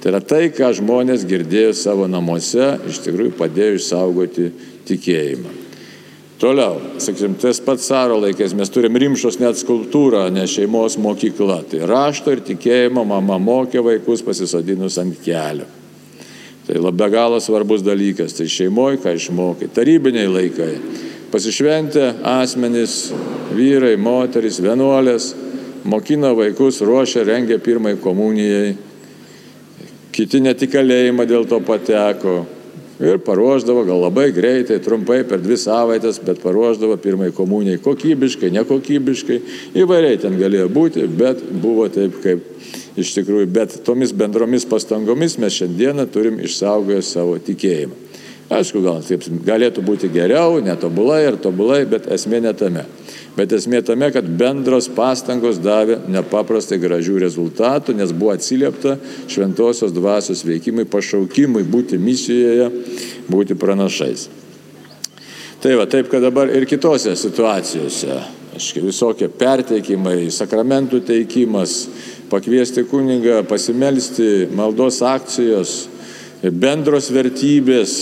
Tai 0.00 0.10
yra 0.14 0.22
tai, 0.24 0.46
ką 0.56 0.72
žmonės 0.78 1.26
girdėjo 1.28 1.74
savo 1.76 2.08
namuose, 2.10 2.72
iš 2.88 3.02
tikrųjų 3.04 3.36
padėjo 3.36 3.76
išsaugoti 3.76 4.48
tikėjimą. 4.88 5.61
Toliau, 6.42 6.80
sakysim, 6.98 7.36
tas 7.38 7.60
pats 7.62 7.84
caro 7.86 8.16
laikais 8.18 8.50
mes 8.58 8.70
turim 8.74 8.96
rimšos 8.98 9.36
net 9.38 9.60
skulptūrą, 9.60 10.24
ne 10.34 10.42
šeimos 10.50 10.96
mokykla. 10.98 11.60
Tai 11.70 11.84
rašto 11.86 12.32
ir 12.34 12.40
tikėjimo 12.42 13.04
mama 13.06 13.36
mokė 13.38 13.78
vaikus 13.86 14.24
pasisodinus 14.26 14.96
ant 14.98 15.20
kelio. 15.22 15.68
Tai 16.66 16.80
labai 16.82 17.06
galo 17.14 17.38
svarbus 17.38 17.84
dalykas. 17.86 18.34
Tai 18.34 18.48
šeimoje, 18.50 18.98
ką 19.04 19.12
išmokai. 19.20 19.68
Tarybiniai 19.70 20.32
laikai. 20.32 20.72
Pasišventę 21.30 22.08
asmenys, 22.26 22.96
vyrai, 23.54 23.94
moteris, 23.94 24.58
vienuolės, 24.62 25.28
mokino 25.86 26.32
vaikus, 26.40 26.80
ruošia, 26.82 27.22
rengia 27.28 27.60
pirmai 27.62 27.94
komunijai. 28.02 28.74
Kiti 30.10 30.42
netikalėjimą 30.42 31.28
dėl 31.30 31.46
to 31.46 31.62
pateko 31.62 32.34
ir 33.02 33.18
paruoždavo 33.24 33.84
gal 33.88 34.04
labai 34.04 34.28
greitai, 34.34 34.78
trumpai 34.82 35.22
per 35.28 35.40
dvi 35.42 35.56
savaitės, 35.58 36.20
bet 36.22 36.42
paruoždavo 36.42 36.96
pirmai 37.02 37.32
komunijai 37.34 37.80
kokybiškai, 37.82 38.52
nekokybiškai, 38.58 39.40
įvairiai 39.82 40.20
ten 40.22 40.38
galėjo 40.40 40.68
būti, 40.72 41.08
bet 41.18 41.42
buvo 41.62 41.88
taip, 41.92 42.20
kaip 42.22 42.44
iš 43.00 43.14
tikrųjų, 43.16 43.48
bet 43.52 43.80
tomis 43.86 44.14
bendromis 44.14 44.68
pastangomis 44.68 45.38
mes 45.42 45.58
šiandieną 45.58 46.06
turim 46.12 46.38
išsaugoję 46.44 47.02
savo 47.06 47.38
tikėjimą. 47.42 47.98
Aišku, 48.52 48.82
gal 48.84 49.00
taip 49.06 49.24
galėtų 49.46 49.84
būti 49.86 50.10
geriau, 50.12 50.58
netobulai 50.60 51.22
ar 51.30 51.38
tobulai, 51.40 51.86
bet 51.88 52.08
esmė 52.12 52.42
netame. 52.44 52.84
Bet 53.32 53.52
esmė 53.56 53.80
tame, 53.80 54.10
kad 54.12 54.26
bendros 54.28 54.90
pastangos 54.92 55.56
davė 55.62 56.02
nepaprastai 56.12 56.76
gražių 56.82 57.16
rezultatų, 57.22 57.94
nes 57.96 58.12
buvo 58.12 58.34
atsiliepta 58.34 58.98
šventosios 59.32 59.94
dvasios 59.96 60.44
veikimui, 60.44 60.84
pašaukimui 60.92 61.64
būti 61.64 61.96
misijoje, 62.00 62.68
būti 63.32 63.56
pranašais. 63.56 64.28
Tai 65.64 65.78
va, 65.78 65.88
taip, 65.88 66.10
kad 66.12 66.20
dabar 66.24 66.52
ir 66.52 66.66
kitose 66.68 67.14
situacijose, 67.16 68.20
aiškiai, 68.52 68.84
visokie 68.84 69.30
perteikimai, 69.32 70.26
sakramentų 70.34 71.00
teikimas, 71.08 71.86
pakviesti 72.28 72.84
kunigą, 72.90 73.40
pasimelsti, 73.48 74.48
maldos 74.52 75.00
akcijos, 75.08 75.76
bendros 76.42 77.08
vertybės, 77.14 78.00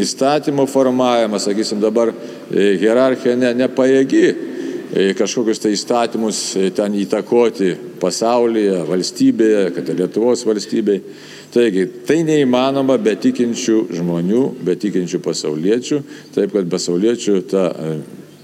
įstatymo 0.00 0.66
formavimas, 0.66 1.46
sakysim, 1.46 1.78
dabar 1.84 2.10
hierarchija 2.50 3.36
ne, 3.38 3.52
nepaėgi 3.62 4.50
kažkokius 4.92 5.60
tai 5.62 5.72
įstatymus 5.72 6.40
e, 6.60 6.70
ten 6.76 6.92
įtakoti 7.00 7.72
pasaulyje, 8.00 8.82
valstybėje, 8.88 9.62
kad 9.76 9.88
ir 9.88 10.02
Lietuvos 10.02 10.44
valstybėje. 10.44 11.04
Taigi, 11.52 11.86
tai 12.08 12.22
neįmanoma 12.24 12.98
be 13.00 13.12
tikinčių 13.20 13.78
žmonių, 13.92 14.42
be 14.64 14.76
tikinčių 14.80 15.20
pasauliečių, 15.24 16.02
taip 16.32 16.52
kad 16.56 16.68
pasauliečių 16.72 17.40
ta 17.48 17.66
e, 17.72 17.96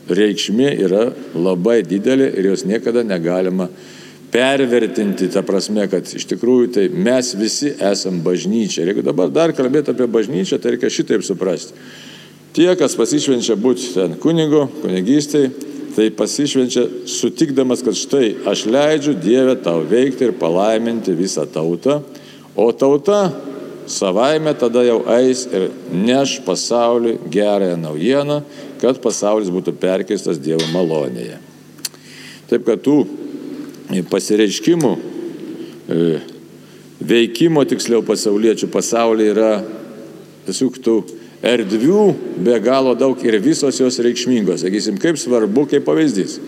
reikšmė 0.08 0.72
yra 0.86 1.04
labai 1.36 1.82
didelė 1.84 2.32
ir 2.36 2.50
jos 2.52 2.64
niekada 2.68 3.04
negalima 3.04 3.68
pervertinti, 4.32 5.28
ta 5.32 5.42
prasme, 5.44 5.86
kad 5.88 6.08
iš 6.16 6.26
tikrųjų 6.28 6.72
tai 6.72 6.88
mes 6.92 7.32
visi 7.36 7.72
esam 7.76 8.20
bažnyčia. 8.24 8.82
Ir 8.82 8.92
jeigu 8.92 9.04
dabar 9.04 9.32
dar 9.32 9.52
kalbėti 9.56 9.92
apie 9.92 10.08
bažnyčią, 10.08 10.60
tai 10.60 10.76
reikia 10.76 10.92
šitaip 10.92 11.24
suprasti. 11.24 11.76
Tie, 12.56 12.68
kas 12.76 12.96
pasišvenčia 12.96 13.56
būti 13.60 13.92
ten 13.94 14.16
kunigo, 14.20 14.66
kunigystai, 14.82 15.48
tai 15.98 16.12
pasišvenčia 16.14 16.84
sutikdamas, 17.10 17.80
kad 17.82 17.96
štai 17.98 18.28
aš 18.46 18.68
leidžiu 18.70 19.16
Dievę 19.18 19.56
tau 19.58 19.80
veikti 19.82 20.28
ir 20.28 20.36
palaiminti 20.38 21.10
visą 21.18 21.42
tautą, 21.50 21.96
o 22.54 22.68
tauta 22.70 23.32
savaime 23.90 24.52
tada 24.54 24.84
jau 24.86 25.00
eis 25.16 25.42
ir 25.50 25.72
neš 25.90 26.36
pasauliui 26.46 27.16
gerąją 27.34 27.80
naujieną, 27.82 28.38
kad 28.78 29.02
pasaulis 29.02 29.50
būtų 29.50 29.74
perkeistas 29.82 30.38
Dievo 30.38 30.70
malonėje. 30.70 31.40
Taip 32.46 32.62
kad 32.68 32.86
tų 32.86 33.00
pasireiškimų, 34.06 34.94
e, 35.90 36.20
veikimo 37.02 37.66
tiksliau 37.66 38.06
pasauliečių 38.06 38.70
pasaulyje 38.70 39.34
yra 39.34 39.52
tiesiog 40.46 40.78
tų 40.78 41.00
erdvių 41.42 42.04
be 42.44 42.56
galo 42.62 42.94
daug 42.98 43.18
ir 43.24 43.38
visos 43.42 43.78
jos 43.80 43.98
reikšmingos. 44.04 44.64
Sakysim, 44.64 44.98
kaip 45.00 45.18
svarbu, 45.20 45.66
kaip 45.70 45.86
pavyzdys. 45.86 46.38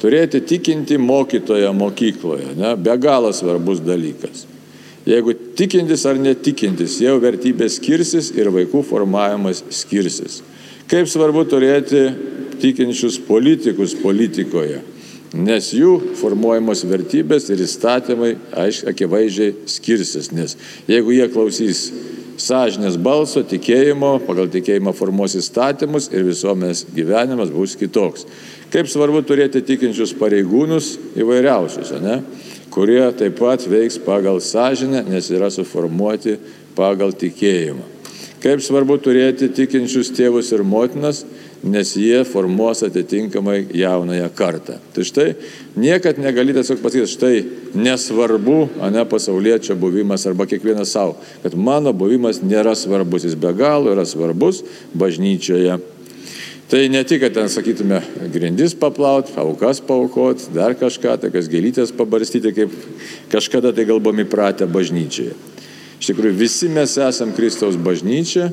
Turėti 0.00 0.40
tikinti 0.48 0.96
mokytoją 0.96 1.74
mokykloje, 1.76 2.54
ne, 2.56 2.72
be 2.80 2.94
galo 3.00 3.34
svarbus 3.36 3.82
dalykas. 3.84 4.46
Jeigu 5.08 5.34
tikintis 5.56 6.06
ar 6.08 6.16
netikintis, 6.20 6.98
jau 7.04 7.18
vertybės 7.20 7.76
skirsis 7.80 8.30
ir 8.36 8.48
vaikų 8.52 8.80
formavimas 8.88 9.62
skirsis. 9.72 10.40
Kaip 10.88 11.08
svarbu 11.08 11.44
turėti 11.48 12.06
tikinčius 12.60 13.20
politikus 13.28 13.92
politikoje 13.96 14.80
nes 15.34 15.70
jų 15.74 16.14
formuojamos 16.18 16.82
vertybės 16.90 17.48
ir 17.52 17.62
įstatymai 17.62 18.32
aiškiai 18.64 18.90
akivaizdžiai 18.90 19.52
skirsis, 19.70 20.30
nes 20.34 20.56
jeigu 20.90 21.14
jie 21.14 21.28
klausys 21.30 21.84
sąžinės 22.40 22.96
balso, 23.00 23.42
tikėjimo, 23.46 24.16
pagal 24.26 24.48
tikėjimą 24.52 24.94
formuos 24.96 25.36
įstatymus 25.38 26.08
ir 26.14 26.24
visuomenės 26.28 26.86
gyvenimas 26.96 27.52
bus 27.54 27.76
kitoks. 27.78 28.26
Kaip 28.70 28.88
svarbu 28.90 29.22
turėti 29.26 29.62
tikinčius 29.66 30.14
pareigūnus 30.18 30.94
įvairiausius, 31.18 31.94
ne? 32.02 32.20
kurie 32.70 33.02
taip 33.18 33.38
pat 33.40 33.64
veiks 33.66 33.98
pagal 34.04 34.38
sąžinę, 34.42 35.02
nes 35.10 35.30
yra 35.34 35.50
suformuoti 35.50 36.36
pagal 36.78 37.14
tikėjimą. 37.18 37.99
Kaip 38.40 38.62
svarbu 38.64 38.96
turėti 39.04 39.50
tikinčius 39.52 40.14
tėvus 40.16 40.48
ir 40.56 40.62
motinas, 40.64 41.24
nes 41.60 41.92
jie 41.92 42.22
formuos 42.24 42.80
atitinkamai 42.86 43.66
jaunąją 43.76 44.30
kartą. 44.32 44.78
Tai 44.94 45.04
štai 45.04 45.34
niekad 45.76 46.16
negali 46.16 46.54
tiesiog 46.56 46.80
pasakyti, 46.80 47.10
štai 47.12 47.42
nesvarbu, 47.76 48.56
o 48.80 48.90
ne 48.90 49.04
pasaulietčio 49.04 49.76
buvimas 49.76 50.24
arba 50.26 50.48
kiekvienas 50.48 50.94
savo, 50.96 51.18
kad 51.42 51.54
mano 51.54 51.92
buvimas 51.92 52.40
nėra 52.40 52.72
svarbus, 52.72 53.28
jis 53.28 53.36
be 53.36 53.52
galo 53.56 53.92
yra 53.92 54.06
svarbus 54.08 54.64
bažnyčioje. 54.96 55.76
Tai 56.70 56.80
ne 56.88 57.02
tik, 57.04 57.20
kad 57.24 57.34
ten 57.34 57.48
sakytume, 57.50 57.98
grindis 58.32 58.76
paplaut, 58.78 59.28
aukas 59.42 59.82
paukot, 59.84 60.48
dar 60.54 60.76
kažką, 60.78 61.16
tokias 61.26 61.50
gėlytės 61.50 61.92
pabarstyti, 61.98 62.54
kaip 62.56 62.76
kažkada 63.32 63.74
tai 63.74 63.88
galbom 63.90 64.22
įpratę 64.22 64.70
bažnyčioje. 64.70 65.34
Iš 66.00 66.10
tikrųjų, 66.10 66.34
visi 66.40 66.70
mes 66.72 66.96
esam 66.98 67.34
Kristaus 67.36 67.76
bažnyčia 67.76 68.48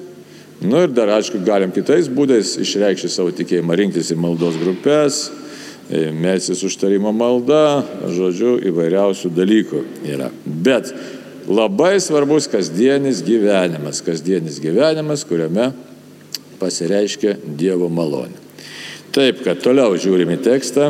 Nu 0.61 0.81
ir 0.81 0.89
dar, 0.89 1.11
aišku, 1.13 1.37
galim 1.45 1.69
kitais 1.69 2.07
būdais 2.09 2.55
išreikšti 2.63 3.11
savo 3.13 3.29
tikėjimą, 3.37 3.75
rinktis 3.77 4.09
į 4.09 4.15
maldos 4.17 4.55
grupės, 4.57 5.27
melsis 6.17 6.63
užtarimo 6.65 7.11
malda, 7.13 7.83
žodžiu, 8.15 8.55
įvairiausių 8.71 9.29
dalykų 9.37 9.83
yra. 10.09 10.31
Bet 10.65 10.89
labai 11.45 11.99
svarbus 12.01 12.49
kasdienis 12.49 13.21
gyvenimas, 13.25 14.01
kasdienis 14.01 14.57
gyvenimas, 14.63 15.27
kuriame 15.29 15.69
pasireiškia 16.57 17.37
Dievo 17.45 17.91
malonė. 17.93 18.41
Taip, 19.13 19.43
kad 19.45 19.61
toliau 19.61 19.93
žiūrime 19.93 20.39
tekstą. 20.41 20.89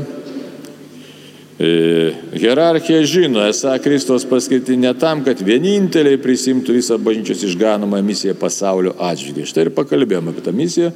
E, 1.59 2.13
hierarchija 2.37 2.99
žino, 3.01 3.41
esą 3.49 3.71
Kristos 3.81 4.27
paskirti 4.29 4.75
ne 4.77 4.91
tam, 4.93 5.23
kad 5.25 5.39
vieninteliai 5.41 6.19
prisimtų 6.21 6.75
visą 6.75 6.99
bažnyčios 7.01 7.41
išganomą 7.47 7.97
misiją 8.05 8.35
pasaulio 8.37 8.93
atžvilgiu. 9.01 9.47
Štai 9.49 9.65
ir 9.65 9.71
pakalbėjome 9.73 10.35
apie 10.35 10.43
tą 10.45 10.53
misiją 10.53 10.91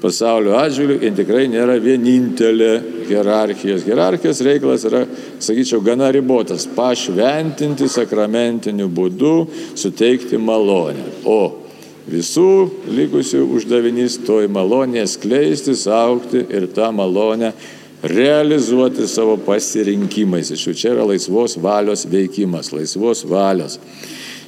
pasaulio 0.00 0.56
atžvilgiu 0.56 0.96
ir 1.04 1.18
tikrai 1.20 1.44
nėra 1.52 1.76
vienintelė 1.84 2.70
hierarchijos. 3.10 3.84
Hierarchijos 3.84 4.40
reikalas 4.48 4.88
yra, 4.88 5.04
sakyčiau, 5.36 5.84
gana 5.84 6.08
ribotas- 6.08 6.64
pašventinti 6.80 7.84
sakramentiniu 7.84 8.88
būdu, 8.88 9.36
suteikti 9.76 10.40
malonę. 10.40 11.12
O 11.26 11.60
visų 12.08 12.70
likusių 12.88 13.44
uždavinys 13.52 14.24
toj 14.24 14.48
malonė 14.48 15.04
skleisti, 15.04 15.76
aukti 15.92 16.46
ir 16.48 16.68
tą 16.72 16.88
malonę 16.88 17.52
realizuoti 18.02 19.06
savo 19.08 19.36
pasirinkimais. 19.46 20.50
Iš 20.52 20.66
jų 20.68 20.74
čia 20.76 20.92
yra 20.94 21.06
laisvos 21.08 21.56
valios 21.62 22.04
veikimas, 22.10 22.72
laisvos 22.74 23.24
valios. 23.28 23.78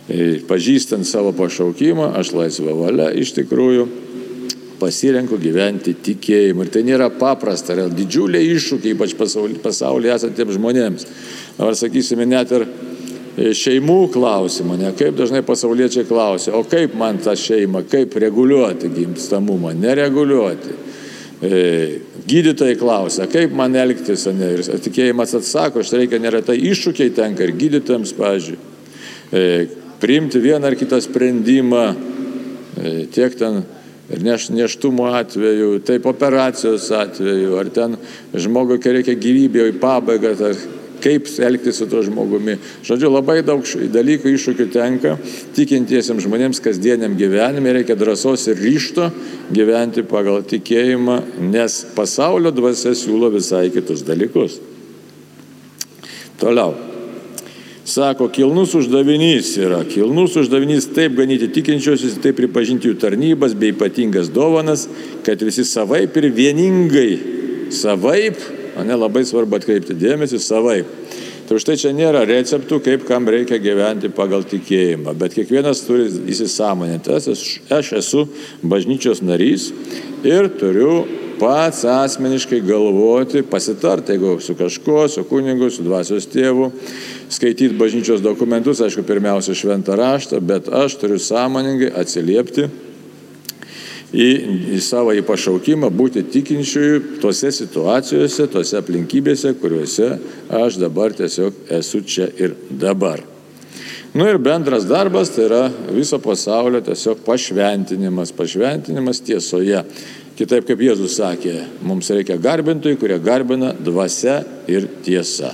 E, 0.09 0.41
pažįstant 0.49 1.05
savo 1.09 1.33
pašaukimą, 1.37 2.13
aš 2.19 2.33
laisvą 2.37 2.77
valią 2.77 3.11
iš 3.21 3.35
tikrųjų 3.37 3.89
pasirenku 4.79 5.39
gyventi 5.43 5.95
tikėjimu. 6.05 6.65
Ir 6.65 6.73
tai 6.73 6.85
nėra 6.87 7.11
paprasta, 7.19 7.75
yra 7.75 7.89
didžiuliai 7.93 8.53
iššūkiai, 8.55 8.95
ypač 8.95 9.15
pasaulyje, 9.19 9.63
pasaulyje 9.65 10.15
esantiems 10.15 10.57
žmonėms. 10.57 11.09
Ar 11.59 11.77
sakysime, 11.77 12.29
net 12.29 12.53
ir 12.55 12.65
e, 12.65 13.53
šeimų 13.59 14.01
klausimą, 14.15 14.79
ne 14.81 14.93
kaip 14.99 15.17
dažnai 15.19 15.43
pasauliečiai 15.47 16.07
klausia, 16.09 16.55
o 16.57 16.63
kaip 16.69 16.95
man 16.99 17.19
tą 17.25 17.35
šeimą, 17.39 17.85
kaip 17.91 18.17
reguliuoti 18.23 18.93
gimstamumą, 18.95 19.75
nereguliuoti. 19.77 20.77
E, 21.39 21.59
gydytojai 22.29 22.77
klausia, 22.79 23.27
kaip 23.31 23.55
man 23.57 23.77
elgtis, 23.79 24.27
ne, 24.35 24.53
ir 24.59 24.83
tikėjimas 24.85 25.35
atsako, 25.39 25.85
štai 25.87 26.05
reikia 26.05 26.21
neretai 26.23 26.59
iššūkiai 26.71 27.15
tenka 27.17 27.47
ir 27.47 27.55
gydytojams, 27.59 28.15
pažiūrėjau, 28.19 29.77
priimti 29.99 30.41
vieną 30.41 30.71
ar 30.71 30.77
kitą 30.79 31.01
sprendimą, 31.03 31.85
e, 32.79 33.07
tiek 33.13 33.35
ten 33.39 33.63
ir 34.09 34.23
neš, 34.25 34.49
neštumo 34.55 35.11
atveju, 35.19 35.79
taip 35.85 36.07
operacijos 36.09 36.89
atveju, 36.95 37.57
ar 37.61 37.71
ten 37.75 37.97
žmogui, 38.35 38.79
kai 38.81 38.99
reikia 38.99 39.19
gyvybė 39.19 39.69
į 39.73 39.79
pabaigą, 39.83 40.35
tai 40.39 40.53
kaip 41.03 41.29
elgtis 41.45 41.79
su 41.81 41.87
to 41.91 42.03
žmogumi. 42.07 42.57
Žodžiu, 42.87 43.11
labai 43.13 43.41
daug 43.47 43.65
dalykų 43.95 44.33
iššūkių 44.35 44.69
tenka 44.75 45.17
tikintiesiems 45.57 46.25
žmonėms 46.27 46.63
kasdieniam 46.65 47.17
gyvenime, 47.19 47.73
reikia 47.79 47.97
drąsos 47.99 48.49
ir 48.51 48.61
ryšto 48.63 49.11
gyventi 49.55 50.05
pagal 50.07 50.43
tikėjimą, 50.49 51.21
nes 51.53 51.81
pasaulio 51.97 52.53
dvasia 52.55 52.95
siūlo 52.99 53.33
visai 53.35 53.69
kitus 53.75 54.05
dalykus. 54.07 54.59
Toliau. 56.39 56.77
Sako, 57.89 58.27
kilnus 58.29 58.75
uždavinys 58.77 59.55
yra, 59.57 59.79
kilnus 59.89 60.35
uždavinys 60.37 60.91
taip 60.93 61.15
ganyti 61.17 61.49
tikinčiosius, 61.49 62.19
taip 62.21 62.37
pripažinti 62.37 62.91
jų 62.91 62.99
tarnybas 63.01 63.55
bei 63.57 63.73
ypatingas 63.73 64.29
dovanas, 64.29 64.85
kad 65.25 65.41
visi 65.41 65.65
savaip 65.65 66.17
ir 66.21 66.29
vieningai, 66.37 67.13
savaip 67.73 68.37
O 68.77 68.85
ne 68.85 68.97
labai 68.99 69.25
svarbu 69.27 69.59
atkreipti 69.59 69.97
dėmesį 69.99 70.41
savai. 70.43 70.83
Tai 71.49 71.57
už 71.57 71.65
tai 71.65 71.79
čia 71.81 71.95
nėra 71.97 72.27
receptų, 72.29 72.77
kaip 72.85 73.07
kam 73.09 73.25
reikia 73.33 73.57
gyventi 73.63 74.11
pagal 74.13 74.43
tikėjimą, 74.45 75.15
bet 75.17 75.33
kiekvienas 75.33 75.81
turi 75.87 76.11
įsisamoninti. 76.29 77.15
Aš 77.73 77.93
esu 78.03 78.27
bažnyčios 78.61 79.23
narys 79.25 79.71
ir 80.29 80.51
turiu 80.61 81.07
pats 81.39 81.87
asmeniškai 81.89 82.59
galvoti, 82.67 83.45
pasitarti, 83.49 84.13
jeigu 84.13 84.35
su 84.45 84.59
kažkuo, 84.59 85.07
su 85.09 85.25
kunigu, 85.25 85.71
su 85.71 85.87
dvasios 85.87 86.27
tėvu, 86.29 86.69
skaityti 87.33 87.79
bažnyčios 87.79 88.21
dokumentus, 88.21 88.83
aišku, 88.85 89.07
pirmiausia 89.09 89.57
šventą 89.57 89.97
raštą, 89.97 90.43
bet 90.45 90.69
aš 90.69 90.99
turiu 91.01 91.17
sąmoningai 91.23 91.95
atsiliepti 91.97 92.69
į, 94.13 94.29
į 94.77 94.81
savo 94.85 95.13
į 95.17 95.25
pašaukimą 95.29 95.91
būti 95.93 96.25
tikinčiųjų 96.33 97.19
tose 97.23 97.53
situacijose, 97.53 98.47
tose 98.53 98.79
aplinkybėse, 98.81 99.53
kuriuose 99.61 100.15
aš 100.61 100.79
dabar 100.81 101.13
tiesiog 101.17 101.67
esu 101.79 102.01
čia 102.07 102.31
ir 102.41 102.57
dabar. 102.71 103.25
Nu 104.15 104.25
ir 104.25 104.39
bendras 104.41 104.87
darbas 104.89 105.29
tai 105.35 105.45
yra 105.45 105.67
viso 105.93 106.17
pasaulio 106.19 106.81
tiesiog 106.85 107.21
pašventinimas, 107.27 108.33
pašventinimas 108.33 109.21
tiesoje. 109.21 109.85
Kitaip 110.39 110.65
kaip 110.69 110.81
Jėzus 110.81 111.19
sakė, 111.19 111.55
mums 111.83 112.09
reikia 112.15 112.39
garbintojų, 112.41 112.97
kurie 113.01 113.19
garbina 113.21 113.73
dvasia 113.75 114.41
ir 114.71 114.87
tiesa. 115.05 115.53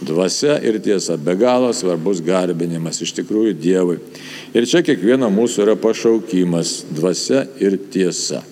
Dvasia 0.00 0.58
ir 0.60 0.76
tiesa, 0.84 1.16
be 1.16 1.32
galo 1.40 1.70
svarbus 1.72 2.20
garbinimas 2.24 3.00
iš 3.00 3.14
tikrųjų 3.16 3.54
Dievui. 3.56 4.00
Ir 4.52 4.66
čia 4.68 4.82
kiekvieno 4.84 5.30
mūsų 5.32 5.64
yra 5.64 5.76
pašaukimas- 5.80 6.82
dvasia 6.96 7.46
ir 7.60 7.78
tiesa. 7.92 8.42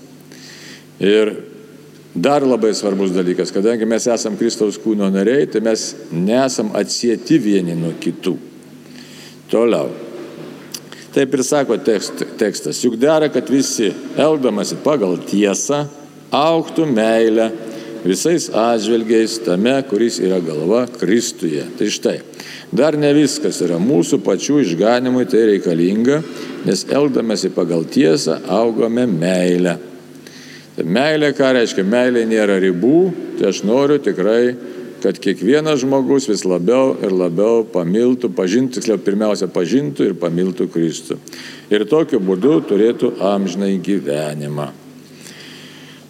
Ir 1.01 1.35
Dar 2.15 2.43
labai 2.47 2.71
svarbus 2.75 3.11
dalykas, 3.11 3.51
kadangi 3.51 3.87
mes 3.91 4.05
esame 4.07 4.39
Kristaus 4.39 4.77
kūno 4.79 5.09
nariai, 5.11 5.49
tai 5.51 5.59
mes 5.67 5.95
nesam 6.13 6.69
atsieti 6.79 7.41
vieni 7.43 7.75
nuo 7.75 7.91
kitų. 7.99 8.37
Toliau. 9.51 9.89
Taip 11.15 11.35
ir 11.35 11.43
sako 11.43 11.81
tekst, 11.83 12.23
tekstas. 12.39 12.79
Juk 12.85 12.95
dera, 13.03 13.27
kad 13.35 13.51
visi, 13.51 13.91
elgdamasi 14.15 14.79
pagal 14.87 15.19
tiesą, 15.27 15.89
auktų 16.31 16.87
meilę 16.87 17.51
visais 18.05 18.51
atžvelgiais 18.53 19.39
tame, 19.45 19.75
kuris 19.89 20.21
yra 20.23 20.39
galva 20.45 20.85
Kristuje. 20.87 21.65
Tai 21.79 21.89
štai, 21.91 22.19
dar 22.73 22.99
ne 23.01 23.11
viskas 23.17 23.63
yra 23.65 23.81
mūsų 23.81 24.21
pačių 24.25 24.61
išganimui 24.65 25.25
tai 25.31 25.47
reikalinga, 25.55 26.21
nes 26.69 26.85
elgdamasi 26.93 27.53
pagal 27.57 27.89
tiesą 27.89 28.39
augame 28.53 29.07
meilę. 29.11 29.79
Tai 30.75 30.85
meilė, 30.91 31.33
ką 31.39 31.53
reiškia, 31.55 31.87
meilė 31.87 32.25
nėra 32.29 32.59
ribų, 32.63 33.01
tai 33.39 33.53
aš 33.53 33.63
noriu 33.67 34.01
tikrai, 34.03 34.55
kad 35.05 35.19
kiekvienas 35.21 35.83
žmogus 35.83 36.27
vis 36.31 36.47
labiau 36.49 36.95
ir 37.05 37.13
labiau 37.13 37.63
pamiltų, 37.69 38.33
pažintų, 38.35 38.79
tiksliau 38.79 39.03
pirmiausia 39.05 39.51
pažintų 39.53 40.09
ir 40.09 40.17
pamiltų 40.21 40.71
Kristų. 40.73 41.21
Ir 41.71 41.85
tokiu 41.89 42.23
būdu 42.25 42.57
turėtų 42.71 43.19
amžinai 43.33 43.77
gyvenimą. 43.85 44.73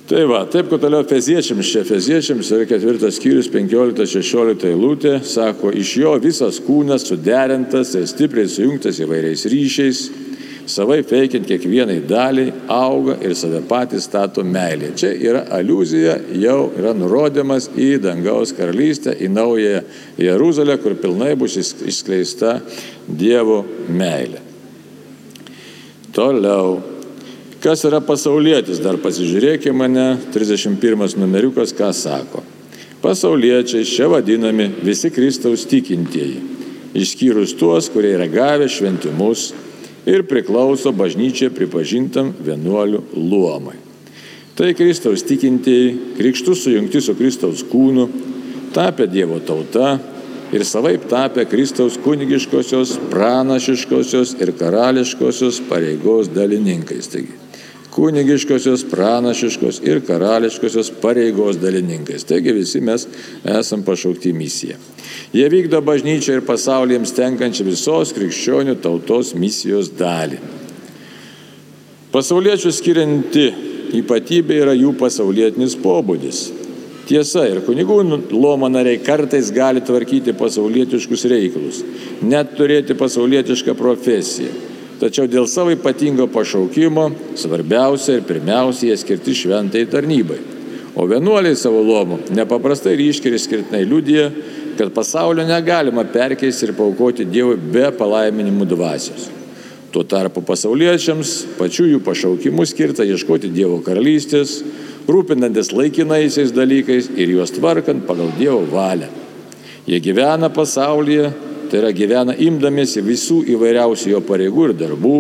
Tai 0.05 0.21
va, 0.29 0.43
taip, 0.53 0.67
kad 0.69 0.83
toliau 0.85 1.01
feziečiams, 1.09 1.69
čia 1.73 1.81
feziečiams 1.89 2.51
yra 2.53 2.67
ketvirtas 2.69 3.17
skyrius, 3.17 3.47
15-16 3.49 4.67
eilutė, 4.69 5.15
sako, 5.25 5.71
iš 5.73 5.95
jo 6.03 6.13
visas 6.21 6.59
kūnas 6.61 7.07
suderintas 7.09 7.95
ir 7.97 8.05
stipriai 8.11 8.51
sujungtas 8.53 9.01
įvairiais 9.01 9.47
ryšiais, 9.49 10.03
savai 10.69 11.01
veikiant 11.09 11.49
kiekvienai 11.49 12.03
daliai, 12.05 12.53
auga 12.69 13.17
ir 13.25 13.33
save 13.33 13.63
patys 13.69 14.05
stato 14.05 14.45
meilė. 14.45 14.93
Čia 14.93 15.17
yra 15.17 15.47
aluzija, 15.57 16.19
jau 16.37 16.69
yra 16.77 16.93
nurodymas 16.93 17.71
į 17.73 17.95
dangaus 18.05 18.53
karalystę, 18.53 19.17
į 19.17 19.33
naują 19.33 19.85
Jeruzalę, 20.21 20.77
kur 20.85 21.01
pilnai 21.01 21.33
bus 21.41 21.57
išskleista 21.57 22.59
Dievo 23.09 23.63
meilė. 23.89 24.45
Toliau. 26.13 26.94
Kas 27.65 27.81
yra 27.89 27.97
pasaulietis, 28.05 28.77
dar 28.85 28.99
pasižiūrėkime 29.01 29.79
mane, 29.87 30.03
31 30.35 31.15
numeriukas, 31.17 31.71
ką 31.73 31.95
sako. 31.97 32.43
Pasauliečiai 33.01 33.87
čia 33.89 34.05
vadinami 34.12 34.67
visi 34.85 35.09
Kristaus 35.09 35.62
tikintieji, 35.71 36.43
išskyrus 36.93 37.55
tuos, 37.57 37.89
kurie 37.89 38.11
yra 38.19 38.27
gavę 38.29 38.69
šventimus 38.69 39.47
ir 40.05 40.27
priklauso 40.29 40.93
bažnyčiai 40.93 41.49
pripažintam 41.57 42.35
vienuolių 42.45 43.01
luomai. 43.17 43.79
Tai 44.61 44.69
Kristaus 44.77 45.25
tikintieji, 45.25 45.95
krikštus 46.19 46.67
sujungti 46.67 47.01
su 47.01 47.15
Kristaus 47.17 47.65
kūnu, 47.65 48.05
tapę 48.77 49.09
Dievo 49.09 49.41
tauta 49.41 49.95
ir 50.53 50.67
savaip 50.69 51.09
tapę 51.09 51.47
Kristaus 51.49 51.97
kunigiškosios, 52.05 52.99
pranašiškosios 53.09 54.37
ir 54.45 54.53
karališkosios 54.61 55.62
pareigos 55.71 56.29
dalininkais. 56.29 57.09
Taigi, 57.09 57.44
kunigiškosios, 57.95 58.85
pranašiškos 58.91 59.81
ir 59.87 60.01
karališkosios 60.07 60.91
pareigos 61.03 61.61
dalininkais. 61.63 62.27
Taigi 62.27 62.53
visi 62.53 62.81
mes 62.83 63.07
esam 63.45 63.85
pašaukti 63.87 64.33
misiją. 64.35 64.81
Jie 65.35 65.47
vykdo 65.51 65.79
bažnyčią 65.83 66.41
ir 66.41 66.45
pasauliems 66.47 67.15
tenkančią 67.15 67.69
visos 67.69 68.13
krikščionių 68.17 68.75
tautos 68.83 69.35
misijos 69.39 69.93
dalį. 69.95 70.41
Pasauliečių 72.15 72.75
skirianti 72.75 73.47
ypatybė 74.01 74.61
yra 74.67 74.75
jų 74.75 74.93
pasaulietinis 74.99 75.79
pobūdis. 75.79 76.45
Tiesa, 77.05 77.45
ir 77.51 77.61
kunigų 77.67 77.99
luomo 78.33 78.71
nariai 78.73 78.99
kartais 79.05 79.51
gali 79.55 79.83
tvarkyti 79.85 80.33
pasaulietiškus 80.39 81.27
reikalus, 81.31 81.83
net 82.25 82.55
turėti 82.59 82.97
pasaulietišką 82.97 83.75
profesiją. 83.77 84.74
Tačiau 85.01 85.27
dėl 85.27 85.49
savo 85.51 85.73
ypatingo 85.75 86.29
pašaukimo 86.31 87.09
svarbiausia 87.39 88.19
ir 88.19 88.27
pirmiausia 88.29 88.93
jie 88.93 88.99
skirti 89.01 89.35
šventai 89.35 89.87
tarnybai. 89.91 90.39
O 90.95 91.09
vienuoliai 91.11 91.57
savo 91.59 91.81
luomu 91.83 92.21
nepaprastai 92.31 92.95
ryškiai 92.99 93.35
ir 93.35 93.43
skirtinai 93.43 93.83
liūdė, 93.91 94.27
kad 94.79 94.93
pasaulio 94.95 95.43
negalima 95.47 96.05
perkeisti 96.07 96.69
ir 96.69 96.75
paukoti 96.79 97.27
Dievui 97.27 97.57
be 97.59 97.89
palaiminimų 97.99 98.69
dvasios. 98.71 99.27
Tuo 99.95 100.03
tarpu 100.07 100.43
pasauliečiams 100.47 101.35
pačių 101.59 101.89
jų 101.93 102.01
pašaukimų 102.07 102.67
skirta 102.67 103.07
ieškoti 103.07 103.51
Dievo 103.55 103.81
karalystės, 103.83 104.61
rūpinantis 105.11 105.71
laikinaisiais 105.75 106.55
dalykais 106.55 107.11
ir 107.19 107.35
juos 107.35 107.55
tvarkant 107.55 108.07
pagal 108.07 108.31
Dievo 108.39 108.63
valią. 108.71 109.11
Jie 109.87 109.99
gyvena 110.03 110.49
pasaulyje, 110.51 111.33
Tai 111.75 111.81
yra 111.81 111.89
gyvena 111.91 112.37
imdamiesi 112.39 113.01
visų 113.03 113.41
įvairiausių 113.51 114.12
jo 114.12 114.18
pareigų 114.22 114.68
ir 114.68 114.75
darbų, 114.79 115.14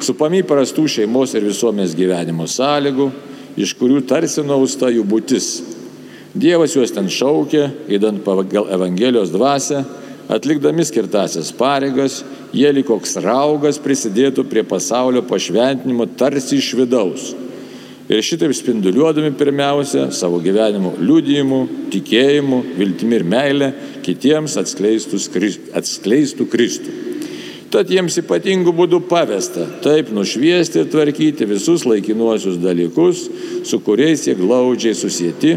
supami 0.00 0.38
prastų 0.40 0.86
šeimos 0.88 1.34
ir 1.36 1.44
visuomenės 1.44 1.92
gyvenimo 1.98 2.46
sąlygų, 2.48 3.10
iš 3.60 3.74
kurių 3.76 4.00
tarsi 4.08 4.40
nausta 4.48 4.88
jų 4.88 5.04
būtis. 5.04 5.50
Dievas 6.32 6.72
juos 6.72 6.88
ten 6.96 7.12
šaukė, 7.12 7.66
įdant 7.92 8.24
pagal 8.24 8.72
Evangelijos 8.72 9.28
dvasę, 9.34 9.84
atlikdami 10.32 10.88
skirtasias 10.88 11.52
pareigas, 11.52 12.22
jie 12.56 12.72
lyg 12.72 12.88
koks 12.88 13.18
raugas 13.20 13.76
prisidėtų 13.76 14.48
prie 14.48 14.64
pasaulio 14.64 15.20
pašventinimo 15.28 16.08
tarsi 16.16 16.64
iš 16.64 16.72
vidaus 16.80 17.34
Ir 18.04 18.20
šitaip 18.20 18.52
spinduliuodami 18.52 19.30
pirmiausia 19.38 20.10
savo 20.12 20.36
gyvenimo 20.44 20.92
liūdėjimu, 21.00 21.60
tikėjimu, 21.94 22.60
viltimi 22.76 23.16
ir 23.16 23.24
meilė 23.24 23.70
kitiems 24.04 24.58
atskleistų 24.60 26.48
Kristų. 26.52 26.96
Tad 27.72 27.88
jiems 27.90 28.20
ypatingų 28.20 28.70
būdų 28.76 29.00
pavesta 29.08 29.64
taip 29.82 30.12
nušviesti 30.14 30.82
ir 30.82 30.90
tvarkyti 30.92 31.48
visus 31.50 31.82
laikinuosius 31.88 32.60
dalykus, 32.62 33.24
su 33.66 33.80
kuriais 33.82 34.28
jie 34.28 34.36
glaudžiai 34.38 34.94
susijęti, 34.94 35.56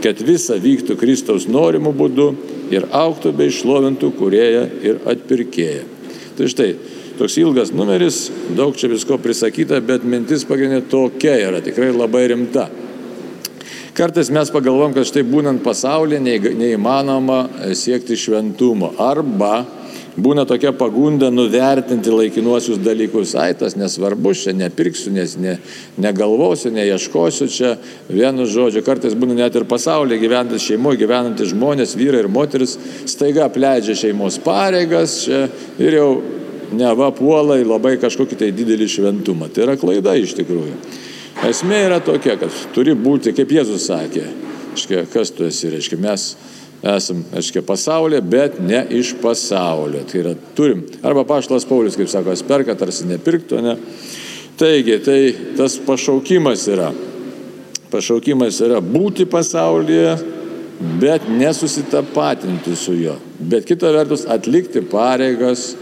kad 0.00 0.22
visa 0.24 0.56
vyktų 0.62 0.96
Kristaus 0.96 1.44
norimų 1.50 1.92
būdų 1.98 2.28
ir 2.72 2.86
auktų 2.96 3.34
bei 3.36 3.52
šlovintų 3.52 4.12
kurėją 4.16 4.62
ir 4.86 5.02
atpirkėją. 5.10 5.84
Tai 6.38 6.48
štai, 6.48 6.70
Toks 7.20 7.34
ilgas 7.36 7.68
numeris, 7.76 8.30
daug 8.56 8.72
čia 8.80 8.88
visko 8.88 9.18
prisakyta, 9.20 9.76
bet 9.84 10.06
mintis 10.08 10.46
pagrindinė 10.48 10.86
tokia 10.88 11.34
yra, 11.50 11.58
tikrai 11.60 11.90
labai 11.92 12.22
rimta. 12.32 12.64
Kartais 13.92 14.30
mes 14.32 14.48
pagalvom, 14.48 14.94
kad 14.96 15.04
štai 15.04 15.26
būnant 15.28 15.60
pasaulyje 15.60 16.40
neįmanoma 16.56 17.42
siekti 17.76 18.16
šventumo. 18.16 18.94
Arba 19.04 19.66
būna 20.16 20.46
tokia 20.48 20.72
pagunda 20.72 21.28
nuvertinti 21.28 22.08
laikinuosius 22.08 22.80
dalykus. 22.80 23.36
Ai, 23.36 23.52
tas 23.52 23.76
nesvarbus, 23.76 24.46
čia 24.46 24.56
nepirksiu, 24.56 25.12
nes 25.12 25.36
ne, 25.36 25.58
negalvosiu, 26.00 26.72
neieškosiu 26.72 27.52
čia 27.52 27.76
vienu 28.08 28.48
žodžiu. 28.48 28.80
Kartais 28.86 29.12
būna 29.12 29.42
net 29.42 29.60
ir 29.60 29.68
pasaulyje 29.68 30.24
gyvenantis 30.24 30.64
šeimoje, 30.72 31.04
gyvenantis 31.04 31.52
žmonės, 31.52 31.98
vyrai 32.00 32.24
ir 32.24 32.32
moteris, 32.32 32.78
staiga 33.04 33.44
apleidžia 33.50 34.06
šeimos 34.06 34.40
pareigas 34.40 35.26
čia, 35.26 35.48
ir 35.76 36.00
jau 36.00 36.12
neva 36.76 37.10
puola 37.14 37.58
į 37.60 37.66
labai 37.68 37.96
kažkokį 38.00 38.38
tai 38.40 38.50
didelį 38.54 38.88
šventumą. 38.90 39.50
Tai 39.52 39.66
yra 39.66 39.76
klaida 39.80 40.14
iš 40.18 40.34
tikrųjų. 40.38 40.76
Esmė 41.48 41.84
yra 41.86 42.00
tokia, 42.04 42.36
kad 42.40 42.54
turi 42.74 42.94
būti, 42.98 43.32
kaip 43.36 43.52
Jėzus 43.54 43.86
sakė, 43.88 44.26
aiškia, 44.74 45.04
kas 45.12 45.30
tu 45.32 45.46
esi, 45.46 45.70
reiškia, 45.72 45.98
mes 46.02 46.26
esam, 46.82 47.22
aiškia, 47.36 47.62
pasaulyje, 47.66 48.20
bet 48.24 48.58
ne 48.60 48.82
iš 49.00 49.14
pasaulio. 49.22 50.02
Tai 50.08 50.20
yra, 50.20 50.34
turim, 50.56 50.82
arba 51.06 51.24
paštas 51.28 51.64
Paulius, 51.68 51.96
kaip 51.98 52.10
sako, 52.12 52.34
perka, 52.48 52.76
tarsi 52.78 53.08
nepirktų, 53.08 53.62
ne. 53.64 53.76
Taigi, 54.60 54.98
tai 55.04 55.20
tas 55.56 55.78
pašaukimas 55.86 56.66
yra. 56.68 56.90
Pašaukimas 57.90 58.60
yra 58.62 58.82
būti 58.84 59.24
pasaulyje, 59.28 60.18
bet 61.00 61.28
nesusitapatinti 61.28 62.76
su 62.76 62.94
juo. 62.96 63.16
Bet 63.40 63.64
kita 63.68 63.92
vertus 63.96 64.26
atlikti 64.28 64.82
pareigas, 64.84 65.72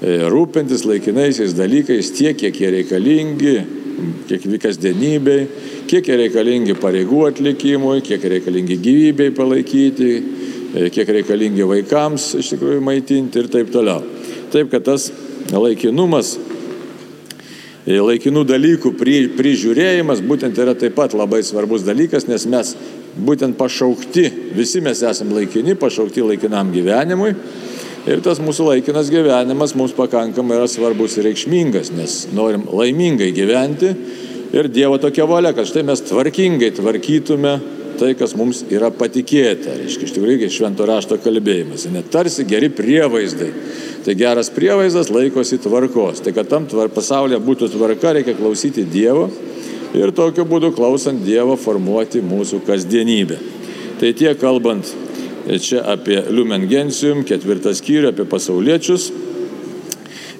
rūpintis 0.00 0.86
laikinaisiais 0.88 1.52
dalykais 1.56 2.08
tiek, 2.16 2.36
kiek 2.38 2.56
jie 2.56 2.70
reikalingi, 2.72 3.56
kiek 4.28 4.46
kasdienybei, 4.62 5.46
kiek 5.90 6.06
jie 6.08 6.16
reikalingi 6.22 6.76
pareigų 6.80 7.26
atlikimui, 7.28 8.00
kiek 8.06 8.24
reikalingi 8.32 8.78
gyvybei 8.80 9.34
palaikyti, 9.36 10.12
e, 10.74 10.86
kiek 10.94 11.08
reikalingi 11.20 11.66
vaikams 11.68 12.30
iš 12.40 12.54
tikrųjų 12.54 12.80
maitinti 12.84 13.42
ir 13.42 13.50
taip 13.52 13.72
toliau. 13.74 14.00
Taip, 14.52 14.70
kad 14.72 14.86
tas 14.88 15.10
laikinumas, 15.52 16.38
e, 17.84 17.98
laikinų 18.00 18.46
dalykų 18.48 18.94
prižiūrėjimas 19.36 20.24
būtent 20.24 20.56
yra 20.64 20.74
taip 20.74 20.96
pat 20.96 21.12
labai 21.12 21.42
svarbus 21.44 21.84
dalykas, 21.84 22.28
nes 22.30 22.46
mes 22.48 22.72
būtent 23.20 23.58
pašaukti, 23.58 24.54
visi 24.56 24.80
mes 24.80 25.02
esame 25.02 25.42
laikini, 25.42 25.76
pašaukti 25.76 26.24
laikinam 26.24 26.72
gyvenimui. 26.72 27.34
Ir 28.08 28.22
tas 28.24 28.38
mūsų 28.40 28.70
laikinas 28.70 29.10
gyvenimas 29.12 29.74
mums 29.76 29.92
pakankamai 29.92 30.56
yra 30.56 30.68
svarbus 30.70 31.18
ir 31.18 31.26
reikšmingas, 31.28 31.90
nes 31.92 32.22
norim 32.32 32.64
laimingai 32.72 33.28
gyventi, 33.36 33.90
ir 34.56 34.68
Dievo 34.72 34.96
tokia 34.98 35.26
valia, 35.28 35.52
kad 35.52 35.68
štai 35.68 35.84
mes 35.86 36.00
tvarkingai 36.08 36.72
tvarkytume 36.78 37.58
tai, 38.00 38.14
kas 38.16 38.32
mums 38.38 38.62
yra 38.72 38.88
patikėta. 38.94 39.74
Reiškia, 39.82 40.08
iš 40.08 40.14
tikrųjų, 40.16 40.48
švento 40.54 40.86
rašto 40.88 41.18
kalbėjimas. 41.20 41.84
Net 41.92 42.08
tarsi 42.12 42.46
geri 42.48 42.70
prievaizdai. 42.72 43.50
Tai 44.06 44.14
geras 44.16 44.48
prievaizdas 44.54 45.10
laikosi 45.12 45.60
tvarkos. 45.60 46.22
Tai 46.24 46.32
kad 46.36 46.48
tam 46.48 46.64
tvar, 46.70 46.88
pasaulyje 46.94 47.42
būtų 47.44 47.68
tvarka, 47.74 48.14
reikia 48.16 48.32
klausyti 48.38 48.86
Dievo 48.88 49.28
ir 49.92 50.14
tokiu 50.16 50.46
būdu 50.48 50.72
klausant 50.72 51.20
Dievo 51.26 51.58
formuoti 51.60 52.24
mūsų 52.24 52.62
kasdienybę. 52.64 53.36
Tai 54.00 54.14
tiek 54.16 54.40
kalbant 54.40 54.88
čia 55.58 55.82
apie 55.88 56.20
Lumen 56.30 56.68
Gentium, 56.70 57.24
ketvirtą 57.26 57.72
skyrių, 57.74 58.12
apie 58.12 58.26
pasauliečius. 58.28 59.10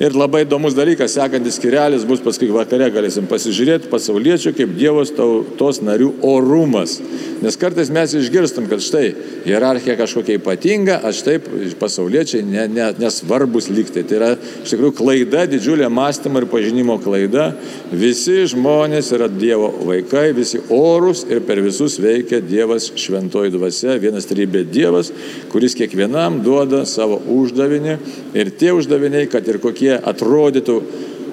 Ir 0.00 0.14
labai 0.16 0.46
įdomus 0.46 0.72
dalykas, 0.72 1.12
sekantis 1.12 1.58
skirelis 1.58 2.06
bus 2.08 2.22
paskui 2.24 2.46
vakare, 2.48 2.86
galėsim 2.88 3.26
pasižiūrėti 3.28 3.90
pasauliečių 3.92 4.54
kaip 4.56 4.70
Dievos 4.78 5.10
tautos 5.12 5.82
narių 5.84 6.14
orumas. 6.24 6.94
Nes 7.44 7.56
kartais 7.60 7.90
mes 7.92 8.14
išgirstam, 8.16 8.64
kad 8.68 8.80
štai 8.80 9.10
hierarchija 9.44 9.98
kažkokia 9.98 10.38
ypatinga, 10.38 10.94
aš 11.04 11.20
taip 11.26 11.50
pasauliečiai 11.80 12.40
ne, 12.48 12.64
ne, 12.72 12.86
nesvarbus 13.00 13.68
liktai. 13.72 14.06
Tai 14.08 14.16
yra 14.16 14.30
iš 14.38 14.72
tikrųjų 14.72 14.94
klaida, 14.96 15.44
didžiulė 15.52 15.90
mąstymo 15.92 16.40
ir 16.40 16.48
pažinimo 16.48 16.96
klaida. 17.04 17.50
Visi 17.92 18.38
žmonės 18.54 19.12
yra 19.16 19.28
Dievo 19.28 19.68
vaikai, 19.84 20.30
visi 20.36 20.62
orus 20.72 21.26
ir 21.28 21.42
per 21.44 21.60
visus 21.64 21.98
veikia 22.00 22.40
Dievas 22.40 22.88
šventoji 22.96 23.52
dvasia, 23.52 24.00
vienas 24.00 24.28
trybė 24.32 24.64
Dievas, 24.64 25.12
kuris 25.52 25.76
kiekvienam 25.76 26.40
duoda 26.44 26.86
savo 26.88 27.20
uždavinį. 27.36 28.00
Ir 28.40 28.54
tie 28.56 28.72
uždaviniai, 28.76 29.28
kad 29.28 29.44
ir 29.48 29.60
kokie 29.60 29.89
jie 29.90 29.98
atrodytų 30.10 30.80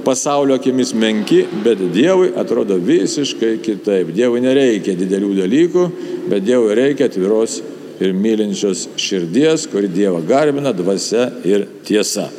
pasaulio 0.08 0.56
akimis 0.56 0.94
menki, 0.96 1.42
bet 1.66 1.82
Dievui 1.94 2.32
atrodo 2.40 2.78
visiškai 2.80 3.58
kitaip. 3.64 4.14
Dievui 4.16 4.40
nereikia 4.44 4.96
didelių 4.96 5.34
dalykų, 5.42 5.88
bet 6.32 6.46
Dievui 6.48 6.78
reikia 6.80 7.10
atviros 7.10 7.60
ir 8.00 8.14
mylinčios 8.16 8.86
širdies, 9.00 9.66
kuri 9.72 9.90
Dievą 9.92 10.22
garbina 10.28 10.72
dvasia 10.76 11.28
ir 11.48 11.66
tiesa. 11.88 12.30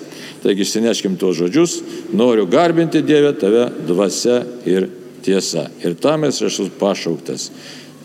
Taigi 0.43 0.65
išsineškim 0.65 1.19
tuos 1.19 1.37
žodžius, 1.41 1.81
noriu 2.17 2.47
garbinti 2.49 3.03
Dievę 3.05 3.35
tave 3.37 3.67
dvasia 3.89 4.39
ir 4.65 4.89
tiesa. 5.27 5.67
Ir 5.85 5.99
tam 6.01 6.25
esu 6.25 6.47
aš 6.49 6.63
pašauktas. 6.81 7.51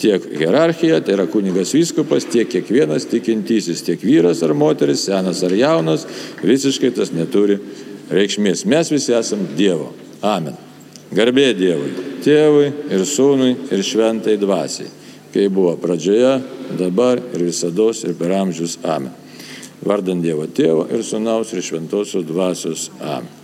Tiek 0.01 0.25
hierarchija, 0.35 0.97
tai 1.05 1.13
yra 1.15 1.27
kunigas 1.29 1.71
vyskupas, 1.71 2.25
tiek 2.27 2.49
kiekvienas 2.51 3.05
tikintysis, 3.07 3.85
tiek 3.85 4.01
vyras 4.03 4.41
ar 4.43 4.51
moteris, 4.57 5.05
senas 5.05 5.43
ar 5.45 5.53
jaunas, 5.55 6.07
visiškai 6.43 6.91
tas 6.97 7.13
neturi 7.15 7.61
reikšmės. 8.11 8.65
Mes 8.69 8.91
visi 8.91 9.13
esame 9.15 9.53
Dievo. 9.57 9.91
Amen. 10.23 10.57
Garbė 11.13 11.51
Dievui, 11.53 11.91
tėvui 12.25 12.71
ir 12.93 13.05
sūnui 13.05 13.51
ir 13.73 13.83
šventai 13.85 14.37
dvasiai, 14.41 14.89
kai 15.33 15.45
buvo 15.53 15.75
pradžioje, 15.77 16.39
dabar 16.79 17.21
ir 17.21 17.45
visada 17.45 17.91
ir 18.07 18.17
per 18.17 18.33
amžius. 18.39 18.79
Amen. 18.83 19.13
Vardant 19.83 20.23
Dievo 20.23 20.47
tėvo 20.47 20.87
ir 20.89 21.03
sūnaus 21.03 21.53
ir 21.53 21.61
šventosios 21.61 22.25
dvasios. 22.25 22.89
Amen. 23.01 23.42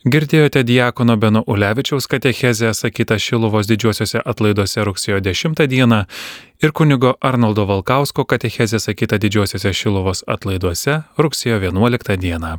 Girdėjote 0.00 0.62
Diekono 0.64 1.16
Beno 1.20 1.42
Ulevičiaus 1.44 2.06
katechezę 2.08 2.70
sakytą 2.74 3.18
Šiluvos 3.20 3.66
didžiuosiuose 3.68 4.22
atlaiduose 4.24 4.80
rugsėjo 4.88 5.18
10 5.20 5.60
dieną 5.68 5.98
ir 6.64 6.72
kunigo 6.72 7.12
Arnoldo 7.20 7.66
Valkausko 7.68 8.24
katechezę 8.24 8.80
sakytą 8.80 9.18
didžiuosiuose 9.20 9.74
Šiluvos 9.76 10.24
atlaiduose 10.26 11.02
rugsėjo 11.18 11.60
11 11.60 12.16
dieną. 12.16 12.56